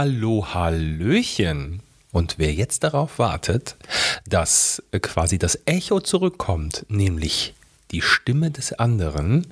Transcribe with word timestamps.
Hallo, 0.00 0.46
hallöchen. 0.54 1.80
Und 2.12 2.38
wer 2.38 2.54
jetzt 2.54 2.84
darauf 2.84 3.18
wartet, 3.18 3.74
dass 4.28 4.80
quasi 5.02 5.38
das 5.38 5.58
Echo 5.64 5.98
zurückkommt, 5.98 6.86
nämlich 6.88 7.54
die 7.90 8.00
Stimme 8.00 8.52
des 8.52 8.72
anderen, 8.74 9.48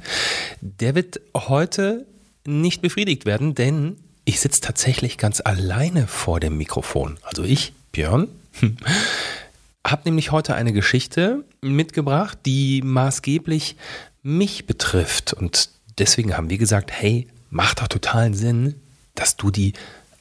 der 0.61 0.95
wird 0.95 1.19
heute 1.35 2.07
nicht 2.47 2.81
befriedigt 2.81 3.27
werden, 3.27 3.57
denn 3.57 3.97
ich 4.25 4.39
sitze 4.39 4.61
tatsächlich 4.61 5.19
ganz 5.19 5.43
alleine 5.45 6.07
vor 6.07 6.39
dem 6.39 6.57
Mikrofon. 6.57 7.19
Also 7.23 7.43
ich, 7.43 7.73
Björn, 7.91 8.29
habe 9.85 10.03
nämlich 10.05 10.31
heute 10.31 10.55
eine 10.55 10.73
Geschichte 10.73 11.43
mitgebracht, 11.61 12.39
die 12.47 12.83
maßgeblich 12.83 13.75
mich 14.23 14.65
betrifft. 14.69 15.33
Und 15.33 15.71
deswegen 15.99 16.37
haben 16.37 16.51
wir 16.51 16.59
gesagt, 16.59 16.93
hey, 16.93 17.27
macht 17.51 17.81
doch 17.81 17.89
totalen 17.89 18.35
Sinn, 18.35 18.77
dass 19.17 19.37
du 19.37 19.51
die 19.51 19.73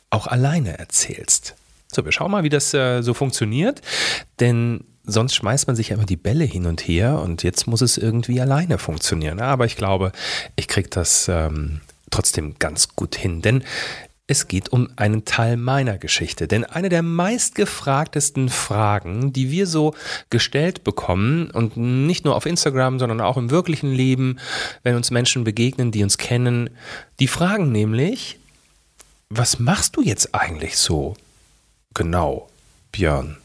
auch 0.10 0.28
alleine 0.28 0.78
erzählst. 0.78 1.56
So, 1.92 2.04
wir 2.06 2.12
schauen 2.12 2.32
mal, 2.32 2.44
wie 2.44 2.50
das 2.50 2.74
äh, 2.74 3.02
so 3.02 3.14
funktioniert, 3.14 3.82
denn 4.40 4.84
sonst 5.06 5.36
schmeißt 5.36 5.68
man 5.68 5.76
sich 5.76 5.90
ja 5.90 5.96
immer 5.96 6.06
die 6.06 6.18
Bälle 6.18 6.44
hin 6.44 6.66
und 6.66 6.82
her 6.82 7.20
und 7.20 7.44
jetzt 7.44 7.68
muss 7.68 7.82
es 7.82 7.98
irgendwie 7.98 8.42
alleine 8.42 8.78
funktionieren. 8.78 9.40
Aber 9.40 9.66
ich 9.66 9.76
glaube, 9.76 10.12
ich 10.56 10.68
kriege 10.68 10.90
das 10.90 11.28
ähm, 11.30 11.82
trotzdem 12.10 12.56
ganz 12.60 12.96
gut 12.96 13.16
hin, 13.16 13.42
denn 13.42 13.64
es 14.28 14.48
geht 14.48 14.70
um 14.70 14.90
einen 14.96 15.24
Teil 15.26 15.56
meiner 15.56 16.00
Geschichte, 16.00 16.48
denn 16.48 16.64
eine 16.64 16.90
der 16.90 17.04
meistgefragtesten 17.04 18.50
Fragen, 18.50 19.34
die 19.34 19.52
wir 19.52 19.68
so 19.68 19.94
gestellt 20.32 20.84
bekommen 20.84 21.52
und 21.52 21.78
nicht 21.78 22.26
nur 22.26 22.36
auf 22.36 22.48
Instagram, 22.48 22.98
sondern 22.98 23.22
auch 23.22 23.38
im 23.38 23.52
wirklichen 23.52 23.92
Leben, 23.92 24.40
wenn 24.82 24.96
uns 24.96 25.12
Menschen 25.12 25.44
begegnen, 25.44 25.92
die 25.92 26.02
uns 26.02 26.18
kennen, 26.18 26.72
die 27.20 27.28
fragen 27.28 27.72
nämlich, 27.72 28.40
was 29.30 29.60
machst 29.60 29.96
du 29.96 30.02
jetzt 30.02 30.34
eigentlich 30.34 30.78
so? 30.78 31.16
Genau, 31.94 32.50
Björn. 32.92 33.38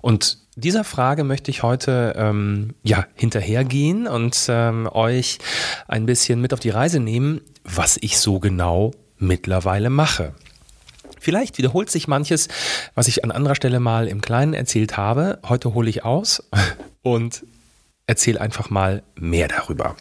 Und 0.00 0.38
dieser 0.56 0.84
Frage 0.84 1.24
möchte 1.24 1.50
ich 1.50 1.62
heute 1.62 2.14
ähm, 2.16 2.74
ja 2.82 3.06
hinterhergehen 3.14 4.06
und 4.06 4.46
ähm, 4.48 4.88
euch 4.90 5.38
ein 5.86 6.06
bisschen 6.06 6.40
mit 6.40 6.52
auf 6.52 6.60
die 6.60 6.70
Reise 6.70 7.00
nehmen, 7.00 7.40
was 7.64 7.96
ich 8.00 8.18
so 8.18 8.38
genau 8.40 8.92
mittlerweile 9.18 9.90
mache. 9.90 10.34
Vielleicht 11.20 11.58
wiederholt 11.58 11.90
sich 11.90 12.08
manches, 12.08 12.48
was 12.94 13.08
ich 13.08 13.24
an 13.24 13.30
anderer 13.30 13.54
Stelle 13.54 13.80
mal 13.80 14.08
im 14.08 14.20
Kleinen 14.20 14.54
erzählt 14.54 14.96
habe. 14.96 15.38
Heute 15.48 15.74
hole 15.74 15.90
ich 15.90 16.04
aus 16.04 16.42
und 17.02 17.44
erzähle 18.08 18.40
einfach 18.40 18.70
mal 18.70 19.02
mehr 19.14 19.46
darüber. 19.46 19.94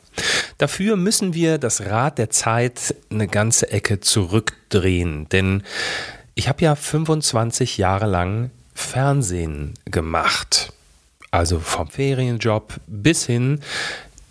Dafür 0.57 0.95
müssen 0.95 1.35
wir 1.35 1.59
das 1.59 1.85
Rad 1.85 2.17
der 2.17 2.31
Zeit 2.31 2.95
eine 3.11 3.27
ganze 3.27 3.69
Ecke 3.69 3.99
zurückdrehen, 3.99 5.29
denn 5.29 5.61
ich 6.33 6.47
habe 6.47 6.63
ja 6.63 6.75
25 6.75 7.77
Jahre 7.77 8.07
lang 8.07 8.49
Fernsehen 8.73 9.73
gemacht. 9.85 10.73
Also 11.29 11.59
vom 11.59 11.89
Ferienjob 11.89 12.79
bis 12.87 13.25
hin, 13.25 13.59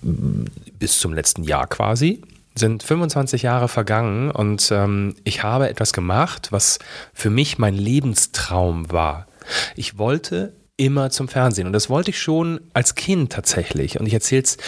bis 0.03 0.99
zum 0.99 1.13
letzten 1.13 1.45
Jahr 1.45 1.67
quasi 1.67 2.23
sind 2.59 2.83
25 2.83 3.43
Jahre 3.43 3.69
vergangen 3.69 4.31
und 4.31 4.71
ähm, 4.73 5.15
ich 5.25 5.43
habe 5.43 5.69
etwas 5.69 5.93
gemacht, 5.93 6.53
was 6.53 6.79
für 7.13 7.29
mich 7.29 7.59
mein 7.59 7.75
Lebenstraum 7.75 8.91
war. 8.91 9.27
Ich 9.75 9.99
wollte 9.99 10.55
immer 10.77 11.11
zum 11.11 11.29
Fernsehen 11.29 11.67
und 11.67 11.73
das 11.73 11.89
wollte 11.89 12.11
ich 12.11 12.21
schon 12.21 12.61
als 12.75 12.95
Kind 12.95 13.33
tatsächlich 13.33 13.99
und 13.99 14.07
ich 14.07 14.13
erzähle 14.13 14.43
es 14.43 14.59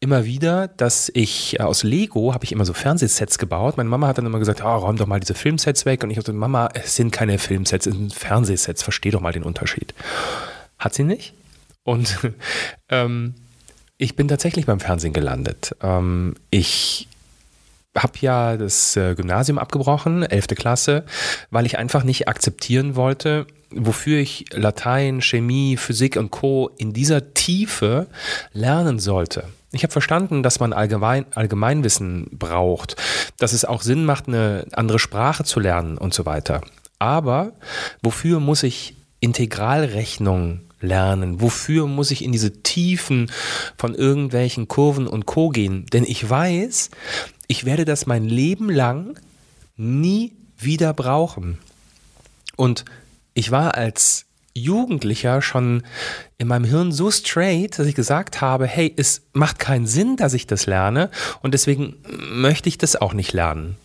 immer 0.00 0.24
wieder, 0.24 0.68
dass 0.68 1.10
ich 1.14 1.60
äh, 1.60 1.62
aus 1.62 1.84
Lego 1.84 2.34
habe 2.34 2.44
ich 2.44 2.52
immer 2.52 2.64
so 2.64 2.72
Fernsehsets 2.72 3.38
gebaut. 3.38 3.76
Meine 3.76 3.88
Mama 3.88 4.08
hat 4.08 4.18
dann 4.18 4.26
immer 4.26 4.40
gesagt, 4.40 4.62
oh, 4.64 4.76
räum 4.76 4.96
doch 4.96 5.06
mal 5.06 5.20
diese 5.20 5.34
Filmsets 5.34 5.86
weg 5.86 6.02
und 6.02 6.10
ich 6.10 6.16
habe 6.16 6.24
gesagt, 6.24 6.38
Mama, 6.38 6.68
es 6.74 6.96
sind 6.96 7.12
keine 7.12 7.38
Filmsets, 7.38 7.86
es 7.86 7.94
sind 7.94 8.12
Fernsehsets, 8.12 8.82
versteh 8.82 9.10
doch 9.10 9.20
mal 9.20 9.32
den 9.32 9.44
Unterschied. 9.44 9.94
Hat 10.78 10.94
sie 10.94 11.04
nicht 11.04 11.32
und 11.84 12.18
ähm, 12.88 13.34
ich 13.98 14.16
bin 14.16 14.26
tatsächlich 14.26 14.66
beim 14.66 14.80
Fernsehen 14.80 15.12
gelandet. 15.12 15.76
Ähm, 15.80 16.34
ich 16.50 17.06
habe 17.96 18.14
ja 18.20 18.56
das 18.56 18.96
äh, 18.96 19.14
Gymnasium 19.14 19.58
abgebrochen, 19.58 20.24
11. 20.24 20.48
Klasse, 20.56 21.04
weil 21.50 21.66
ich 21.66 21.78
einfach 21.78 22.02
nicht 22.02 22.26
akzeptieren 22.26 22.96
wollte, 22.96 23.46
wofür 23.74 24.18
ich 24.18 24.46
Latein, 24.52 25.20
Chemie, 25.20 25.76
Physik 25.76 26.16
und 26.16 26.30
Co. 26.30 26.70
in 26.76 26.92
dieser 26.92 27.34
Tiefe 27.34 28.06
lernen 28.52 28.98
sollte. 28.98 29.44
Ich 29.72 29.82
habe 29.82 29.92
verstanden, 29.92 30.42
dass 30.42 30.60
man 30.60 30.72
Allgemein, 30.72 31.24
Allgemeinwissen 31.34 32.28
braucht, 32.30 32.96
dass 33.38 33.52
es 33.52 33.64
auch 33.64 33.82
Sinn 33.82 34.04
macht, 34.04 34.28
eine 34.28 34.66
andere 34.72 34.98
Sprache 34.98 35.44
zu 35.44 35.60
lernen 35.60 35.96
und 35.96 36.12
so 36.12 36.26
weiter. 36.26 36.60
Aber 36.98 37.52
wofür 38.02 38.38
muss 38.38 38.62
ich 38.62 38.94
Integralrechnung 39.20 40.60
lernen? 40.80 41.40
Wofür 41.40 41.86
muss 41.86 42.10
ich 42.10 42.22
in 42.22 42.32
diese 42.32 42.62
Tiefen 42.62 43.30
von 43.78 43.94
irgendwelchen 43.94 44.68
Kurven 44.68 45.06
und 45.06 45.26
Co 45.26 45.48
gehen? 45.48 45.86
Denn 45.92 46.04
ich 46.04 46.28
weiß, 46.28 46.90
ich 47.46 47.64
werde 47.64 47.84
das 47.84 48.06
mein 48.06 48.24
Leben 48.24 48.68
lang 48.68 49.18
nie 49.76 50.32
wieder 50.58 50.92
brauchen. 50.92 51.58
Und 52.56 52.84
ich 53.34 53.50
war 53.50 53.74
als 53.74 54.26
Jugendlicher 54.54 55.40
schon 55.40 55.82
in 56.36 56.48
meinem 56.48 56.64
Hirn 56.64 56.92
so 56.92 57.10
straight, 57.10 57.78
dass 57.78 57.86
ich 57.86 57.94
gesagt 57.94 58.40
habe, 58.40 58.66
hey, 58.66 58.92
es 58.96 59.22
macht 59.32 59.58
keinen 59.58 59.86
Sinn, 59.86 60.16
dass 60.16 60.34
ich 60.34 60.46
das 60.46 60.66
lerne 60.66 61.10
und 61.40 61.54
deswegen 61.54 61.96
möchte 62.32 62.68
ich 62.68 62.78
das 62.78 62.96
auch 62.96 63.14
nicht 63.14 63.32
lernen. 63.32 63.76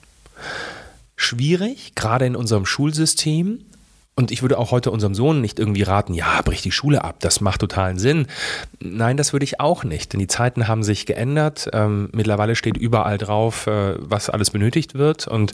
Schwierig, 1.16 1.96
gerade 1.96 2.26
in 2.26 2.36
unserem 2.36 2.66
Schulsystem, 2.66 3.64
und 4.18 4.32
ich 4.32 4.42
würde 4.42 4.58
auch 4.58 4.72
heute 4.72 4.90
unserem 4.90 5.14
Sohn 5.14 5.42
nicht 5.42 5.60
irgendwie 5.60 5.84
raten, 5.84 6.16
ja, 6.16 6.42
brich 6.42 6.64
die 6.64 6.72
Schule 6.72 7.04
ab, 7.04 7.18
das 7.20 7.40
macht 7.40 7.62
totalen 7.62 8.00
Sinn. 8.00 8.26
Nein, 8.80 9.16
das 9.16 9.32
würde 9.32 9.44
ich 9.44 9.60
auch 9.60 9.84
nicht, 9.84 10.12
denn 10.12 10.20
die 10.20 10.28
Zeiten 10.28 10.68
haben 10.68 10.82
sich 10.82 11.06
geändert. 11.06 11.70
Ähm, 11.72 12.10
mittlerweile 12.14 12.56
steht 12.56 12.78
überall 12.78 13.20
drauf, 13.20 13.68
äh, 13.68 13.94
was 14.00 14.32
alles 14.32 14.50
benötigt 14.50 14.96
wird. 14.96 15.28
Und 15.28 15.54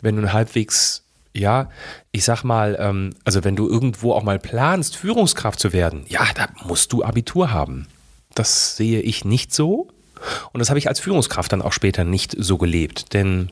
wenn 0.00 0.14
du 0.14 0.32
halbwegs, 0.32 1.02
ja, 1.32 1.70
ich 2.12 2.24
sag 2.24 2.42
mal, 2.42 2.76
ähm, 2.80 3.14
also 3.24 3.44
wenn 3.44 3.56
du 3.56 3.68
irgendwo 3.68 4.12
auch 4.12 4.22
mal 4.22 4.38
planst, 4.38 4.96
Führungskraft 4.96 5.60
zu 5.60 5.72
werden, 5.72 6.04
ja, 6.08 6.26
da 6.34 6.48
musst 6.64 6.92
du 6.92 7.04
Abitur 7.04 7.52
haben. 7.52 7.86
Das 8.34 8.76
sehe 8.76 9.00
ich 9.00 9.24
nicht 9.24 9.54
so. 9.54 9.88
Und 10.52 10.58
das 10.58 10.68
habe 10.68 10.78
ich 10.78 10.88
als 10.88 11.00
Führungskraft 11.00 11.52
dann 11.52 11.62
auch 11.62 11.72
später 11.72 12.04
nicht 12.04 12.36
so 12.38 12.58
gelebt. 12.58 13.14
Denn 13.14 13.50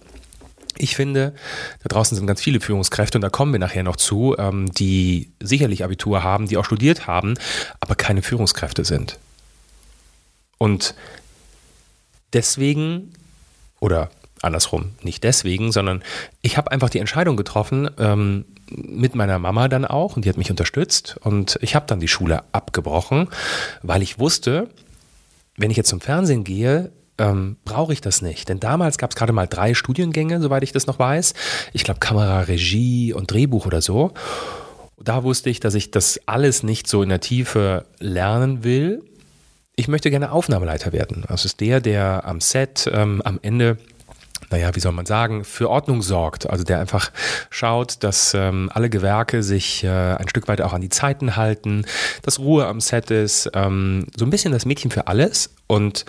ich 0.77 0.97
finde, 0.97 1.35
da 1.83 1.89
draußen 1.89 2.17
sind 2.17 2.27
ganz 2.27 2.41
viele 2.41 2.61
Führungskräfte 2.61 3.19
und 3.19 3.23
da 3.23 3.31
kommen 3.31 3.53
wir 3.53 3.59
nachher 3.59 3.83
noch 3.83 3.97
zu, 3.97 4.37
ähm, 4.39 4.71
die 4.73 5.33
sicherlich 5.41 5.85
Abitur 5.85 6.23
haben, 6.23 6.47
die 6.47 6.57
auch 6.57 6.65
studiert 6.65 7.07
haben, 7.07 7.35
aber 7.81 7.95
keine 7.95 8.23
Führungskräfte 8.23 8.85
sind. 8.85 9.19
Und 10.59 10.95
deswegen, 12.33 13.13
oder 13.81 14.11
andersrum, 14.43 14.93
nicht 15.03 15.25
deswegen, 15.25 15.73
sondern 15.73 16.03
ich 16.43 16.57
habe 16.57 16.71
einfach 16.71 16.91
die 16.91 16.99
Entscheidung 16.99 17.37
getroffen, 17.37 17.91
ähm, 17.99 18.45
mit 18.71 19.15
meiner 19.15 19.39
Mama 19.39 19.69
dann 19.69 19.85
auch, 19.85 20.17
und 20.17 20.25
die 20.25 20.29
hat 20.29 20.37
mich 20.37 20.51
unterstützt, 20.51 21.17
und 21.23 21.59
ich 21.63 21.75
habe 21.75 21.87
dann 21.87 22.01
die 22.01 22.09
Schule 22.09 22.45
abgebrochen, 22.53 23.29
weil 23.83 24.03
ich 24.03 24.19
wusste, 24.19 24.69
wenn 25.57 25.71
ich 25.71 25.77
jetzt 25.77 25.89
zum 25.89 26.01
Fernsehen 26.01 26.45
gehe, 26.45 26.93
ähm, 27.19 27.57
brauche 27.65 27.93
ich 27.93 28.01
das 28.01 28.23
nicht. 28.23 28.49
Denn 28.49 28.61
damals 28.61 28.97
gab 28.97 29.11
es 29.11 29.17
gerade 29.17 29.33
mal 29.33 29.47
drei 29.47 29.75
Studiengänge, 29.75 30.41
soweit 30.41 30.63
ich 30.63 30.73
das 30.73 30.87
noch 30.87 30.99
weiß. 30.99 31.35
Ich 31.73 31.85
glaube 31.85 32.01
Kamera, 32.01 32.43
Regie 32.43 33.13
und 33.13 33.31
Drehbuch 33.31 33.67
oder 33.67 33.83
so. 33.83 34.13
Da 35.01 35.25
wusste 35.25 35.51
ich, 35.51 35.61
dass 35.61 35.75
ich 35.75 35.91
das 35.91 36.21
alles 36.27 36.63
nicht 36.63 36.87
so 36.87 37.03
in 37.03 37.09
der 37.09 37.21
Tiefe 37.21 37.87
lernen 37.99 38.65
will. 38.65 39.03
Ich 39.77 39.89
möchte 39.89 40.11
gerne 40.11 40.33
Aufnahmeleiter 40.33 40.93
werden. 40.93 41.25
Das 41.29 41.45
ist 41.45 41.61
der, 41.61 41.81
der 41.81 42.25
am 42.25 42.41
Set 42.41 42.89
ähm, 42.93 43.23
am 43.25 43.39
Ende 43.43 43.79
naja, 44.51 44.75
wie 44.75 44.81
soll 44.81 44.93
man 44.93 45.07
sagen, 45.07 45.45
für 45.45 45.69
Ordnung 45.69 46.03
sorgt. 46.03 46.49
Also 46.49 46.65
der 46.65 46.81
einfach 46.81 47.11
schaut, 47.51 48.03
dass 48.03 48.35
ähm, 48.35 48.71
alle 48.73 48.91
Gewerke 48.91 49.43
sich 49.43 49.85
äh, 49.85 49.89
ein 49.89 50.29
Stück 50.29 50.49
weit 50.49 50.61
auch 50.61 50.73
an 50.73 50.81
die 50.81 50.89
Zeiten 50.89 51.37
halten, 51.37 51.85
dass 52.23 52.39
Ruhe 52.39 52.67
am 52.67 52.81
Set 52.81 53.11
ist, 53.11 53.51
ähm, 53.55 54.07
so 54.17 54.25
ein 54.25 54.31
bisschen 54.31 54.53
das 54.53 54.65
Mädchen 54.65 54.91
für 54.91 55.07
alles. 55.07 55.51
Und 55.67 56.05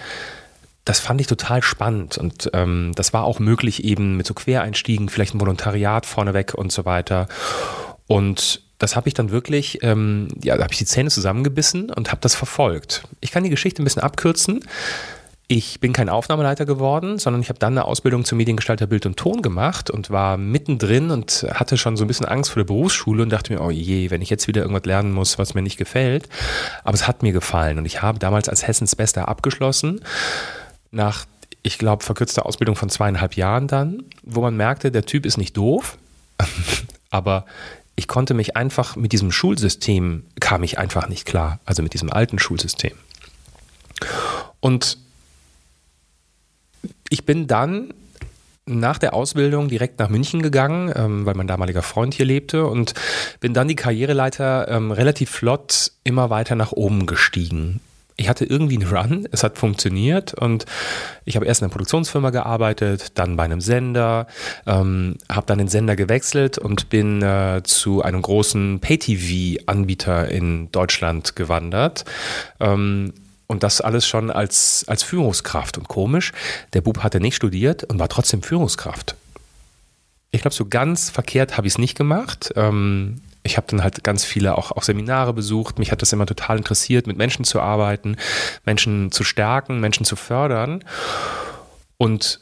das 0.85 0.99
fand 0.99 1.21
ich 1.21 1.27
total 1.27 1.61
spannend 1.61 2.17
und 2.17 2.49
ähm, 2.53 2.93
das 2.95 3.13
war 3.13 3.23
auch 3.23 3.37
möglich 3.37 3.83
eben 3.83 4.17
mit 4.17 4.25
so 4.25 4.33
Quereinstiegen, 4.33 5.09
vielleicht 5.09 5.35
ein 5.35 5.39
Volontariat 5.39 6.07
vorneweg 6.07 6.55
und 6.55 6.71
so 6.71 6.83
weiter. 6.83 7.27
Und 8.07 8.63
das 8.79 8.95
habe 8.95 9.07
ich 9.07 9.13
dann 9.13 9.29
wirklich, 9.29 9.83
ähm, 9.83 10.29
ja, 10.41 10.55
da 10.55 10.63
habe 10.63 10.73
ich 10.73 10.79
die 10.79 10.85
Zähne 10.85 11.11
zusammengebissen 11.11 11.91
und 11.91 12.09
habe 12.09 12.21
das 12.21 12.33
verfolgt. 12.33 13.03
Ich 13.19 13.29
kann 13.31 13.43
die 13.43 13.51
Geschichte 13.51 13.83
ein 13.83 13.85
bisschen 13.85 14.01
abkürzen. 14.01 14.61
Ich 15.51 15.79
bin 15.79 15.93
kein 15.93 16.09
Aufnahmeleiter 16.09 16.67
geworden, 16.67 17.17
sondern 17.17 17.41
ich 17.41 17.49
habe 17.49 17.57
dann 17.57 17.73
eine 17.73 17.85
Ausbildung 17.85 18.23
zum 18.23 18.37
Mediengestalter 18.37 18.85
Bild 18.85 19.07
und 19.07 19.17
Ton 19.17 19.41
gemacht 19.41 19.89
und 19.89 20.11
war 20.11 20.37
mittendrin 20.37 21.09
und 21.09 21.43
hatte 21.51 21.75
schon 21.75 21.97
so 21.97 22.03
ein 22.03 22.07
bisschen 22.07 22.27
Angst 22.27 22.51
vor 22.51 22.59
der 22.59 22.67
Berufsschule 22.67 23.23
und 23.23 23.29
dachte 23.29 23.51
mir, 23.51 23.61
oh 23.61 23.71
je, 23.71 24.11
wenn 24.11 24.21
ich 24.21 24.29
jetzt 24.29 24.47
wieder 24.47 24.61
irgendwas 24.61 24.85
lernen 24.85 25.11
muss, 25.11 25.39
was 25.39 25.55
mir 25.55 25.63
nicht 25.63 25.77
gefällt. 25.77 26.29
Aber 26.83 26.93
es 26.93 27.07
hat 27.07 27.23
mir 27.23 27.31
gefallen 27.31 27.79
und 27.79 27.85
ich 27.85 28.03
habe 28.03 28.19
damals 28.19 28.47
als 28.47 28.67
Hessens 28.67 28.95
Bester 28.95 29.27
abgeschlossen 29.27 30.01
nach 30.91 31.25
ich 31.63 31.79
glaube, 31.79 32.03
verkürzte 32.03 32.45
Ausbildung 32.45 32.75
von 32.75 32.89
zweieinhalb 32.89 33.35
Jahren 33.35 33.67
dann, 33.67 34.03
wo 34.21 34.41
man 34.41 34.55
merkte, 34.55 34.91
der 34.91 35.05
Typ 35.05 35.25
ist 35.25 35.37
nicht 35.37 35.57
doof, 35.57 35.97
aber 37.09 37.47
ich 37.95 38.07
konnte 38.07 38.35
mich 38.35 38.55
einfach 38.55 38.95
mit 38.95 39.13
diesem 39.13 39.31
Schulsystem, 39.31 40.25
kam 40.39 40.61
ich 40.61 40.77
einfach 40.77 41.09
nicht 41.09 41.25
klar, 41.25 41.59
also 41.65 41.81
mit 41.81 41.95
diesem 41.95 42.13
alten 42.13 42.37
Schulsystem. 42.37 42.93
Und 44.59 44.99
ich 47.09 47.25
bin 47.25 47.47
dann 47.47 47.93
nach 48.69 48.99
der 48.99 49.13
Ausbildung 49.13 49.67
direkt 49.67 49.99
nach 49.99 50.09
München 50.09 50.41
gegangen, 50.41 50.93
ähm, 50.95 51.25
weil 51.25 51.33
mein 51.33 51.47
damaliger 51.47 51.81
Freund 51.81 52.13
hier 52.13 52.25
lebte 52.25 52.65
und 52.67 52.93
bin 53.39 53.53
dann 53.53 53.67
die 53.67 53.75
Karriereleiter 53.75 54.67
ähm, 54.69 54.91
relativ 54.91 55.31
flott 55.31 55.91
immer 56.03 56.29
weiter 56.29 56.55
nach 56.55 56.71
oben 56.71 57.05
gestiegen. 57.05 57.81
Ich 58.15 58.27
hatte 58.27 58.43
irgendwie 58.43 58.75
einen 58.75 58.93
Run, 58.93 59.27
es 59.31 59.43
hat 59.43 59.57
funktioniert 59.57 60.33
und 60.33 60.65
ich 61.23 61.37
habe 61.37 61.45
erst 61.45 61.61
in 61.61 61.65
einer 61.65 61.71
Produktionsfirma 61.71 62.31
gearbeitet, 62.31 63.17
dann 63.17 63.37
bei 63.37 63.43
einem 63.43 63.61
Sender, 63.61 64.27
ähm, 64.67 65.15
habe 65.29 65.45
dann 65.45 65.57
den 65.57 65.69
Sender 65.69 65.95
gewechselt 65.95 66.57
und 66.57 66.89
bin 66.89 67.21
äh, 67.21 67.61
zu 67.63 68.01
einem 68.01 68.21
großen 68.21 68.81
Pay-TV-Anbieter 68.81 70.29
in 70.29 70.69
Deutschland 70.73 71.37
gewandert. 71.37 72.03
Ähm, 72.59 73.13
und 73.49 73.63
das 73.63 73.81
alles 73.81 74.07
schon 74.07 74.29
als, 74.29 74.85
als 74.87 75.03
Führungskraft. 75.03 75.77
Und 75.77 75.87
komisch, 75.87 76.31
der 76.73 76.81
Bub 76.81 76.99
hatte 76.99 77.19
nicht 77.19 77.35
studiert 77.35 77.83
und 77.83 77.99
war 77.99 78.07
trotzdem 78.07 78.43
Führungskraft. 78.43 79.15
Ich 80.31 80.41
glaube, 80.41 80.53
so 80.53 80.65
ganz 80.65 81.09
verkehrt 81.09 81.57
habe 81.57 81.65
ich 81.65 81.73
es 81.73 81.77
nicht 81.79 81.97
gemacht. 81.97 82.53
Ähm, 82.55 83.21
ich 83.41 83.57
habe 83.57 83.65
dann 83.67 83.81
halt 83.81 84.03
ganz 84.03 84.23
viele 84.23 84.55
auch, 84.55 84.71
auch 84.71 84.83
Seminare 84.83 85.33
besucht. 85.33 85.79
Mich 85.79 85.91
hat 85.91 86.03
das 86.03 86.13
immer 86.13 86.27
total 86.27 86.57
interessiert, 86.57 87.07
mit 87.07 87.17
Menschen 87.17 87.43
zu 87.43 87.59
arbeiten, 87.59 88.17
Menschen 88.65 89.11
zu 89.11 89.23
stärken, 89.23 89.79
Menschen 89.79 90.05
zu 90.05 90.15
fördern. 90.15 90.83
Und 91.97 92.39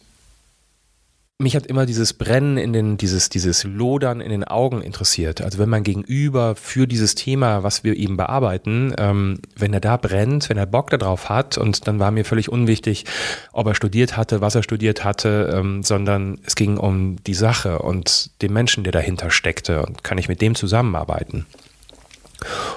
mich 1.39 1.55
hat 1.55 1.67
immer 1.67 1.85
dieses 1.85 2.13
Brennen 2.13 2.57
in 2.57 2.73
den, 2.73 2.97
dieses, 2.97 3.29
dieses 3.29 3.63
Lodern 3.63 4.21
in 4.21 4.31
den 4.31 4.43
Augen 4.43 4.81
interessiert. 4.81 5.41
Also 5.41 5.59
wenn 5.59 5.69
man 5.69 5.83
gegenüber 5.83 6.55
für 6.55 6.87
dieses 6.87 7.13
Thema, 7.13 7.61
was 7.61 7.83
wir 7.83 7.95
eben 7.95 8.17
bearbeiten, 8.17 8.95
ähm, 8.97 9.39
wenn 9.55 9.71
er 9.71 9.79
da 9.79 9.97
brennt, 9.97 10.49
wenn 10.49 10.57
er 10.57 10.65
Bock 10.65 10.89
darauf 10.89 11.29
hat, 11.29 11.59
und 11.59 11.87
dann 11.87 11.99
war 11.99 12.09
mir 12.09 12.25
völlig 12.25 12.49
unwichtig, 12.49 13.05
ob 13.53 13.67
er 13.67 13.75
studiert 13.75 14.17
hatte, 14.17 14.41
was 14.41 14.55
er 14.55 14.63
studiert 14.63 15.03
hatte, 15.03 15.53
ähm, 15.53 15.83
sondern 15.83 16.39
es 16.43 16.55
ging 16.55 16.77
um 16.77 17.17
die 17.23 17.35
Sache 17.35 17.79
und 17.79 18.31
den 18.41 18.51
Menschen, 18.51 18.83
der 18.83 18.93
dahinter 18.93 19.29
steckte 19.29 19.85
und 19.85 20.03
kann 20.03 20.17
ich 20.17 20.29
mit 20.29 20.41
dem 20.41 20.55
zusammenarbeiten. 20.55 21.45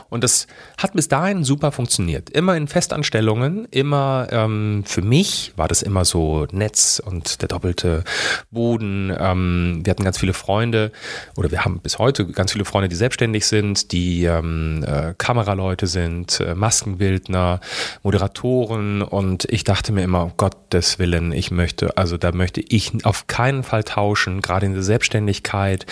Und 0.09 0.25
das 0.25 0.47
hat 0.79 0.93
bis 0.95 1.09
dahin 1.09 1.45
super 1.45 1.73
funktioniert. 1.73 2.31
Immer 2.31 2.57
in 2.57 2.69
Festanstellungen, 2.69 3.67
immer 3.71 4.29
ähm, 4.31 4.85
für 4.87 5.03
mich 5.03 5.53
war 5.57 5.69
das 5.69 5.83
immer 5.83 6.05
so 6.05 6.47
Netz 6.51 7.01
und 7.05 7.43
der 7.43 7.49
doppelte 7.49 8.05
Boden. 8.51 9.15
Ähm, 9.19 9.81
wir 9.85 9.91
hatten 9.91 10.05
ganz 10.05 10.19
viele 10.19 10.33
Freunde 10.33 10.93
oder 11.37 11.51
wir 11.51 11.65
haben 11.65 11.81
bis 11.81 11.99
heute 11.99 12.27
ganz 12.27 12.53
viele 12.53 12.65
Freunde, 12.65 12.89
die 12.89 12.97
selbstständig 12.97 13.47
sind, 13.47 13.93
die 13.93 14.25
ähm, 14.25 14.85
äh, 14.87 15.15
Kameraleute 15.17 15.87
sind, 15.87 16.41
äh, 16.41 16.55
Maskenbildner, 16.55 17.61
Moderatoren 18.03 19.03
und 19.03 19.45
ich 19.51 19.65
dachte 19.65 19.93
mir 19.93 20.03
immer, 20.03 20.25
um 20.25 20.33
Gottes 20.37 20.99
Willen, 20.99 21.33
ich 21.33 21.51
möchte, 21.51 21.97
also 21.97 22.17
da 22.17 22.33
möchte 22.33 22.61
ich 22.61 23.05
auf 23.05 23.27
keinen 23.27 23.63
Fall 23.63 23.85
tauschen, 23.85 24.43
gerade 24.43 24.67
in 24.67 24.75
der 24.75 24.83
Selbstständigkeit 24.83 25.87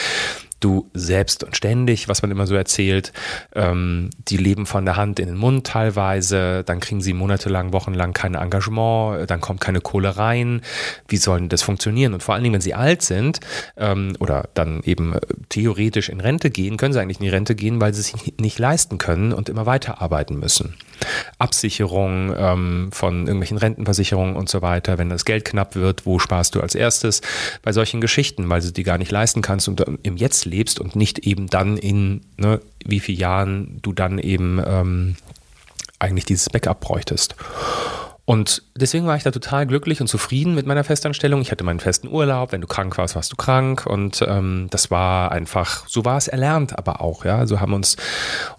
du 0.61 0.91
selbst 0.95 1.45
und 1.45 1.57
ständig, 1.57 2.09
was 2.09 2.23
man 2.23 2.31
immer 2.31 2.47
so 2.47 2.55
erzählt. 2.55 3.13
Ähm, 3.55 4.11
die 4.29 4.37
leben 4.37 4.67
von 4.67 4.85
der 4.85 4.97
Hand 4.97 5.21
in 5.21 5.27
den 5.27 5.37
Mund 5.37 5.67
teilweise, 5.67 6.65
dann 6.65 6.81
kriegen 6.81 7.01
sie 7.01 7.13
monatelang, 7.13 7.73
wochenlang 7.73 8.13
kein 8.13 8.35
Engagement, 8.35 9.31
dann 9.31 9.41
kommt 9.41 9.61
keine 9.61 9.81
Kohle 9.81 10.17
rein. 10.17 10.63
Wie 11.07 11.17
soll 11.17 11.39
denn 11.39 11.49
das 11.49 11.63
funktionieren? 11.63 12.15
Und 12.15 12.23
vor 12.23 12.35
allen 12.35 12.43
Dingen, 12.43 12.55
wenn 12.55 12.61
sie 12.61 12.75
alt 12.75 13.03
sind 13.03 13.41
ähm, 13.77 14.17
oder 14.19 14.49
dann 14.55 14.83
eben 14.85 15.15
äh, 15.15 15.21
theoretisch 15.49 16.09
in 16.09 16.21
Rente 16.21 16.51
gehen, 16.51 16.77
können 16.77 16.93
sie 16.93 17.01
eigentlich 17.01 17.19
in 17.19 17.25
die 17.25 17.31
Rente 17.31 17.55
gehen, 17.55 17.81
weil 17.81 17.95
sie 17.95 18.03
sich 18.03 18.35
nicht 18.39 18.59
leisten 18.59 18.99
können 18.99 19.33
und 19.33 19.49
immer 19.49 19.67
weiterarbeiten 19.67 20.39
müssen. 20.39 20.75
Absicherung 21.39 22.35
ähm, 22.37 22.89
von 22.93 23.21
irgendwelchen 23.21 23.59
Rentenversicherungen 23.59 24.35
und 24.35 24.49
so 24.49 24.63
weiter. 24.63 24.99
Wenn 24.99 25.09
das 25.09 25.25
Geld 25.25 25.45
knapp 25.45 25.77
wird, 25.77 26.07
wo 26.07 26.19
sparst 26.19 26.55
du 26.55 26.61
als 26.61 26.75
erstes? 26.75 27.21
Bei 27.63 27.73
solchen 27.73 28.01
Geschichten, 28.01 28.49
weil 28.49 28.61
du 28.61 28.73
die 28.73 28.83
gar 28.83 28.99
nicht 28.99 29.13
leisten 29.13 29.43
kannst 29.43 29.69
und 29.69 29.85
im 30.03 30.17
Jetzt 30.17 30.48
lebst 30.49 30.81
und 30.81 30.97
nicht 30.97 31.21
eben 31.21 31.47
dann 31.49 31.77
in 31.77 32.23
ne, 32.37 32.61
wie 32.85 33.01
vielen 33.01 33.19
Jahren 33.19 33.79
du 33.83 33.93
dann 33.93 34.19
eben 34.19 34.61
ähm, 34.65 35.17
eigentlich 35.99 36.25
dieses 36.25 36.51
Backup 36.51 36.81
bräuchtest. 36.81 37.37
Und 38.29 38.63
deswegen 38.77 39.07
war 39.07 39.17
ich 39.17 39.23
da 39.23 39.31
total 39.31 39.67
glücklich 39.67 40.03
und 40.03 40.07
zufrieden 40.07 40.55
mit 40.55 40.67
meiner 40.67 40.85
Festanstellung. 40.85 41.41
Ich 41.41 41.51
hatte 41.51 41.65
meinen 41.65 41.81
festen 41.81 42.09
Urlaub. 42.09 42.53
Wenn 42.53 42.61
du 42.61 42.67
krank 42.67 42.99
warst, 42.99 43.17
warst 43.17 43.33
du 43.33 43.37
krank. 43.37 43.87
Und 43.87 44.23
ähm, 44.29 44.67
das 44.71 44.91
war 44.91 45.33
einfach, 45.33 45.89
so 45.89 46.05
war 46.05 46.19
es 46.19 46.29
erlernt, 46.29 46.77
aber 46.77 47.01
auch. 47.01 47.25
Ja, 47.25 47.47
so 47.47 47.59
haben 47.59 47.73
uns 47.73 47.97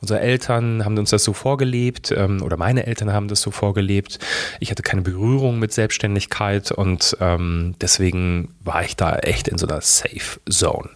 unsere 0.02 0.22
Eltern 0.22 0.84
haben 0.86 0.98
uns 0.98 1.12
das 1.12 1.24
so 1.24 1.34
vorgelebt 1.34 2.10
ähm, 2.10 2.42
oder 2.42 2.58
meine 2.58 2.88
Eltern 2.88 3.14
haben 3.14 3.28
das 3.28 3.42
so 3.42 3.52
vorgelebt. 3.52 4.18
Ich 4.60 4.72
hatte 4.72 4.82
keine 4.82 5.04
Berührung 5.04 5.60
mit 5.60 5.72
Selbstständigkeit 5.72 6.72
und 6.72 7.16
ähm, 7.20 7.76
deswegen 7.80 8.56
war 8.62 8.84
ich 8.84 8.96
da 8.96 9.18
echt 9.18 9.48
in 9.48 9.60
so 9.60 9.68
einer 9.68 9.82
Safe 9.82 10.40
Zone. 10.50 10.90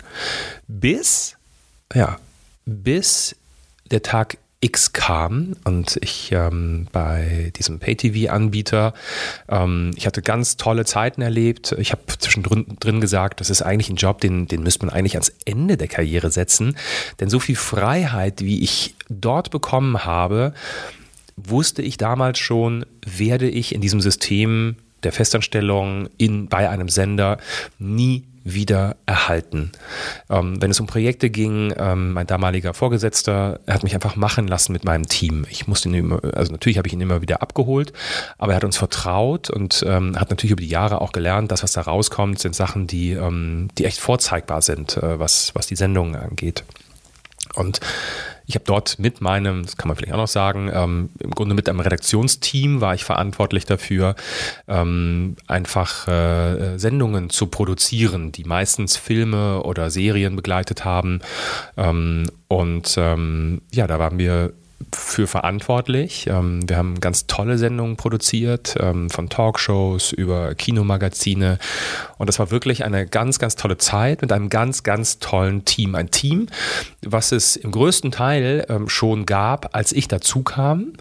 Bis, 0.67 1.37
ja, 1.93 2.17
bis 2.65 3.35
der 3.91 4.01
Tag 4.01 4.39
X 4.63 4.93
kam 4.93 5.57
und 5.65 5.99
ich 6.01 6.31
ähm, 6.31 6.87
bei 6.93 7.51
diesem 7.57 7.79
Pay-TV-Anbieter, 7.79 8.93
ähm, 9.49 9.91
ich 9.97 10.07
hatte 10.07 10.21
ganz 10.21 10.55
tolle 10.55 10.85
Zeiten 10.85 11.21
erlebt. 11.21 11.75
Ich 11.77 11.91
habe 11.91 12.01
zwischendrin 12.17 13.01
gesagt, 13.01 13.41
das 13.41 13.49
ist 13.49 13.61
eigentlich 13.61 13.89
ein 13.89 13.97
Job, 13.97 14.21
den, 14.21 14.47
den 14.47 14.63
müsste 14.63 14.85
man 14.85 14.95
eigentlich 14.95 15.15
ans 15.15 15.33
Ende 15.43 15.75
der 15.75 15.89
Karriere 15.89 16.31
setzen. 16.31 16.77
Denn 17.19 17.29
so 17.29 17.39
viel 17.39 17.57
Freiheit, 17.57 18.39
wie 18.41 18.63
ich 18.63 18.95
dort 19.09 19.51
bekommen 19.51 20.05
habe, 20.05 20.53
wusste 21.35 21.81
ich 21.81 21.97
damals 21.97 22.39
schon, 22.39 22.85
werde 23.05 23.49
ich 23.49 23.75
in 23.75 23.81
diesem 23.81 23.99
System 23.99 24.77
der 25.03 25.11
Festanstellung 25.11 26.09
in, 26.17 26.47
bei 26.47 26.69
einem 26.69 26.89
Sender 26.89 27.37
nie 27.79 28.23
wieder 28.43 28.97
erhalten. 29.05 29.71
Ähm, 30.29 30.61
wenn 30.61 30.71
es 30.71 30.79
um 30.79 30.87
Projekte 30.87 31.29
ging, 31.29 31.73
ähm, 31.77 32.11
mein 32.11 32.27
damaliger 32.27 32.73
Vorgesetzter, 32.73 33.59
er 33.65 33.73
hat 33.73 33.83
mich 33.83 33.93
einfach 33.93 34.15
machen 34.15 34.47
lassen 34.47 34.73
mit 34.73 34.83
meinem 34.83 35.07
Team. 35.07 35.45
Ich 35.49 35.67
musste 35.67 35.89
ihn 35.89 35.95
immer, 35.95 36.19
also 36.33 36.51
natürlich 36.51 36.77
habe 36.77 36.87
ich 36.87 36.93
ihn 36.93 37.01
immer 37.01 37.21
wieder 37.21 37.41
abgeholt, 37.41 37.93
aber 38.37 38.53
er 38.53 38.57
hat 38.57 38.63
uns 38.63 38.77
vertraut 38.77 39.49
und 39.49 39.83
ähm, 39.87 40.19
hat 40.19 40.29
natürlich 40.29 40.51
über 40.51 40.61
die 40.61 40.67
Jahre 40.67 41.01
auch 41.01 41.13
gelernt, 41.13 41.51
dass 41.51 41.63
was 41.63 41.73
da 41.73 41.81
rauskommt, 41.81 42.39
sind 42.39 42.55
Sachen, 42.55 42.87
die, 42.87 43.11
ähm, 43.11 43.69
die 43.77 43.85
echt 43.85 43.99
vorzeigbar 43.99 44.61
sind, 44.61 44.97
äh, 44.97 45.19
was, 45.19 45.55
was 45.55 45.67
die 45.67 45.75
Sendungen 45.75 46.15
angeht. 46.15 46.63
Und 47.55 47.79
ich 48.45 48.55
habe 48.55 48.65
dort 48.65 48.99
mit 48.99 49.21
meinem, 49.21 49.63
das 49.63 49.77
kann 49.77 49.87
man 49.87 49.95
vielleicht 49.95 50.13
auch 50.13 50.17
noch 50.17 50.27
sagen, 50.27 50.69
ähm, 50.73 51.09
im 51.19 51.31
Grunde 51.31 51.55
mit 51.55 51.69
einem 51.69 51.79
Redaktionsteam 51.79 52.81
war 52.81 52.93
ich 52.93 53.03
verantwortlich 53.03 53.65
dafür, 53.65 54.15
ähm, 54.67 55.35
einfach 55.47 56.07
äh, 56.07 56.77
Sendungen 56.77 57.29
zu 57.29 57.47
produzieren, 57.47 58.31
die 58.31 58.43
meistens 58.43 58.97
Filme 58.97 59.63
oder 59.63 59.89
Serien 59.89 60.35
begleitet 60.35 60.83
haben. 60.83 61.21
Ähm, 61.77 62.25
und 62.47 62.95
ähm, 62.97 63.61
ja, 63.71 63.87
da 63.87 63.99
waren 63.99 64.17
wir 64.17 64.53
für 64.93 65.27
verantwortlich. 65.27 66.27
Ähm, 66.27 66.67
wir 66.67 66.77
haben 66.77 66.99
ganz 66.99 67.27
tolle 67.27 67.57
Sendungen 67.57 67.95
produziert, 67.95 68.75
ähm, 68.79 69.09
von 69.09 69.29
Talkshows 69.29 70.11
über 70.11 70.55
Kinomagazine. 70.55 71.59
Und 72.17 72.27
das 72.27 72.39
war 72.39 72.51
wirklich 72.51 72.83
eine 72.83 73.07
ganz, 73.07 73.39
ganz 73.39 73.55
tolle 73.55 73.77
Zeit 73.77 74.21
mit 74.21 74.31
einem 74.31 74.49
ganz, 74.49 74.83
ganz 74.83 75.19
tollen 75.19 75.65
Team. 75.65 75.95
Ein 75.95 76.11
Team, 76.11 76.47
was 77.01 77.31
es 77.31 77.55
im 77.55 77.71
größten 77.71 78.11
Teil 78.11 78.65
ähm, 78.69 78.89
schon 78.89 79.25
gab, 79.25 79.75
als 79.75 79.91
ich 79.91 80.07
dazu 80.07 80.43
kam. 80.43 80.93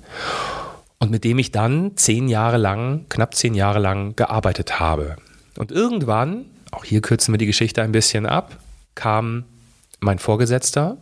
Und 0.99 1.11
mit 1.11 1.25
dem 1.25 1.39
ich 1.39 1.51
dann 1.51 1.97
zehn 1.97 2.29
Jahre 2.29 2.59
lang, 2.59 3.07
knapp 3.09 3.35
zehn 3.35 3.55
Jahre 3.55 3.81
lang 3.81 4.15
gearbeitet 4.15 4.79
habe. 4.79 5.17
Und 5.59 5.73
irgendwann, 5.73 6.45
auch 6.71 6.85
hier 6.85 7.03
kürzen 7.03 7.35
wir 7.35 7.39
die 7.39 7.47
Geschichte 7.47 7.83
ein 7.83 7.91
bisschen 7.91 8.25
ab, 8.25 8.57
kam 8.95 9.45
mein 9.99 10.21
Vorgesetzter 10.21 10.97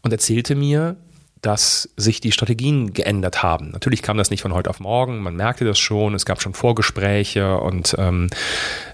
und 0.00 0.12
erzählte 0.12 0.54
mir, 0.54 0.96
dass 1.44 1.90
sich 1.96 2.22
die 2.22 2.32
Strategien 2.32 2.94
geändert 2.94 3.42
haben. 3.42 3.70
Natürlich 3.70 4.00
kam 4.00 4.16
das 4.16 4.30
nicht 4.30 4.40
von 4.40 4.54
heute 4.54 4.70
auf 4.70 4.80
morgen, 4.80 5.20
man 5.20 5.36
merkte 5.36 5.66
das 5.66 5.78
schon, 5.78 6.14
es 6.14 6.24
gab 6.24 6.40
schon 6.40 6.54
Vorgespräche 6.54 7.58
und 7.58 7.94
ähm, 7.98 8.30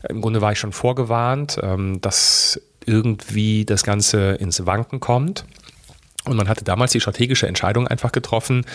im 0.08 0.20
Grunde 0.20 0.40
war 0.40 0.50
ich 0.50 0.58
schon 0.58 0.72
vorgewarnt, 0.72 1.60
ähm, 1.62 2.00
dass 2.00 2.60
irgendwie 2.86 3.64
das 3.64 3.84
Ganze 3.84 4.32
ins 4.32 4.66
Wanken 4.66 4.98
kommt. 4.98 5.44
Und 6.24 6.36
man 6.36 6.48
hatte 6.48 6.64
damals 6.64 6.92
die 6.92 7.00
strategische 7.00 7.46
Entscheidung 7.46 7.86
einfach 7.86 8.12
getroffen, 8.12 8.66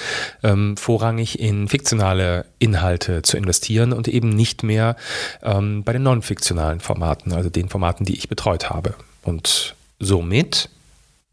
ähm, 0.41 0.77
vorrangig 0.77 1.39
in 1.39 1.67
fiktionale 1.67 2.45
Inhalte 2.57 3.21
zu 3.21 3.37
investieren 3.37 3.93
und 3.93 4.07
eben 4.07 4.29
nicht 4.29 4.63
mehr 4.63 4.95
ähm, 5.43 5.83
bei 5.83 5.93
den 5.93 6.03
non-fiktionalen 6.03 6.79
Formaten, 6.79 7.33
also 7.33 7.49
den 7.49 7.69
Formaten, 7.69 8.05
die 8.05 8.15
ich 8.15 8.29
betreut 8.29 8.69
habe. 8.69 8.95
Und 9.21 9.75
somit 9.99 10.69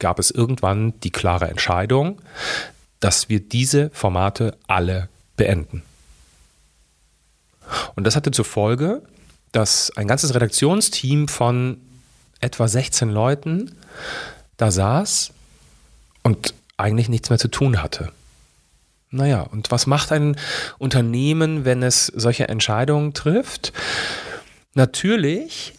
gab 0.02 0.18
es 0.18 0.32
irgendwann 0.32 0.98
die 1.00 1.10
klare 1.10 1.48
Entscheidung, 1.48 2.20
dass 3.00 3.28
wir 3.28 3.40
diese 3.40 3.88
Formate 3.90 4.58
alle 4.66 5.08
beenden. 5.36 5.82
Und 7.94 8.04
das 8.04 8.16
hatte 8.16 8.32
zur 8.32 8.44
Folge, 8.44 9.02
dass 9.52 9.92
ein 9.96 10.08
ganzes 10.08 10.34
Redaktionsteam 10.34 11.28
von 11.28 11.80
etwa 12.40 12.66
16 12.66 13.10
Leuten 13.10 13.76
da 14.56 14.72
saß 14.72 15.30
und 16.24 16.52
eigentlich 16.76 17.08
nichts 17.08 17.30
mehr 17.30 17.38
zu 17.38 17.48
tun 17.48 17.80
hatte. 17.80 18.10
Naja, 19.10 19.42
und 19.42 19.70
was 19.70 19.86
macht 19.86 20.10
ein 20.10 20.36
Unternehmen, 20.78 21.64
wenn 21.64 21.82
es 21.82 22.06
solche 22.06 22.48
Entscheidungen 22.48 23.14
trifft? 23.14 23.72
Natürlich 24.74 25.74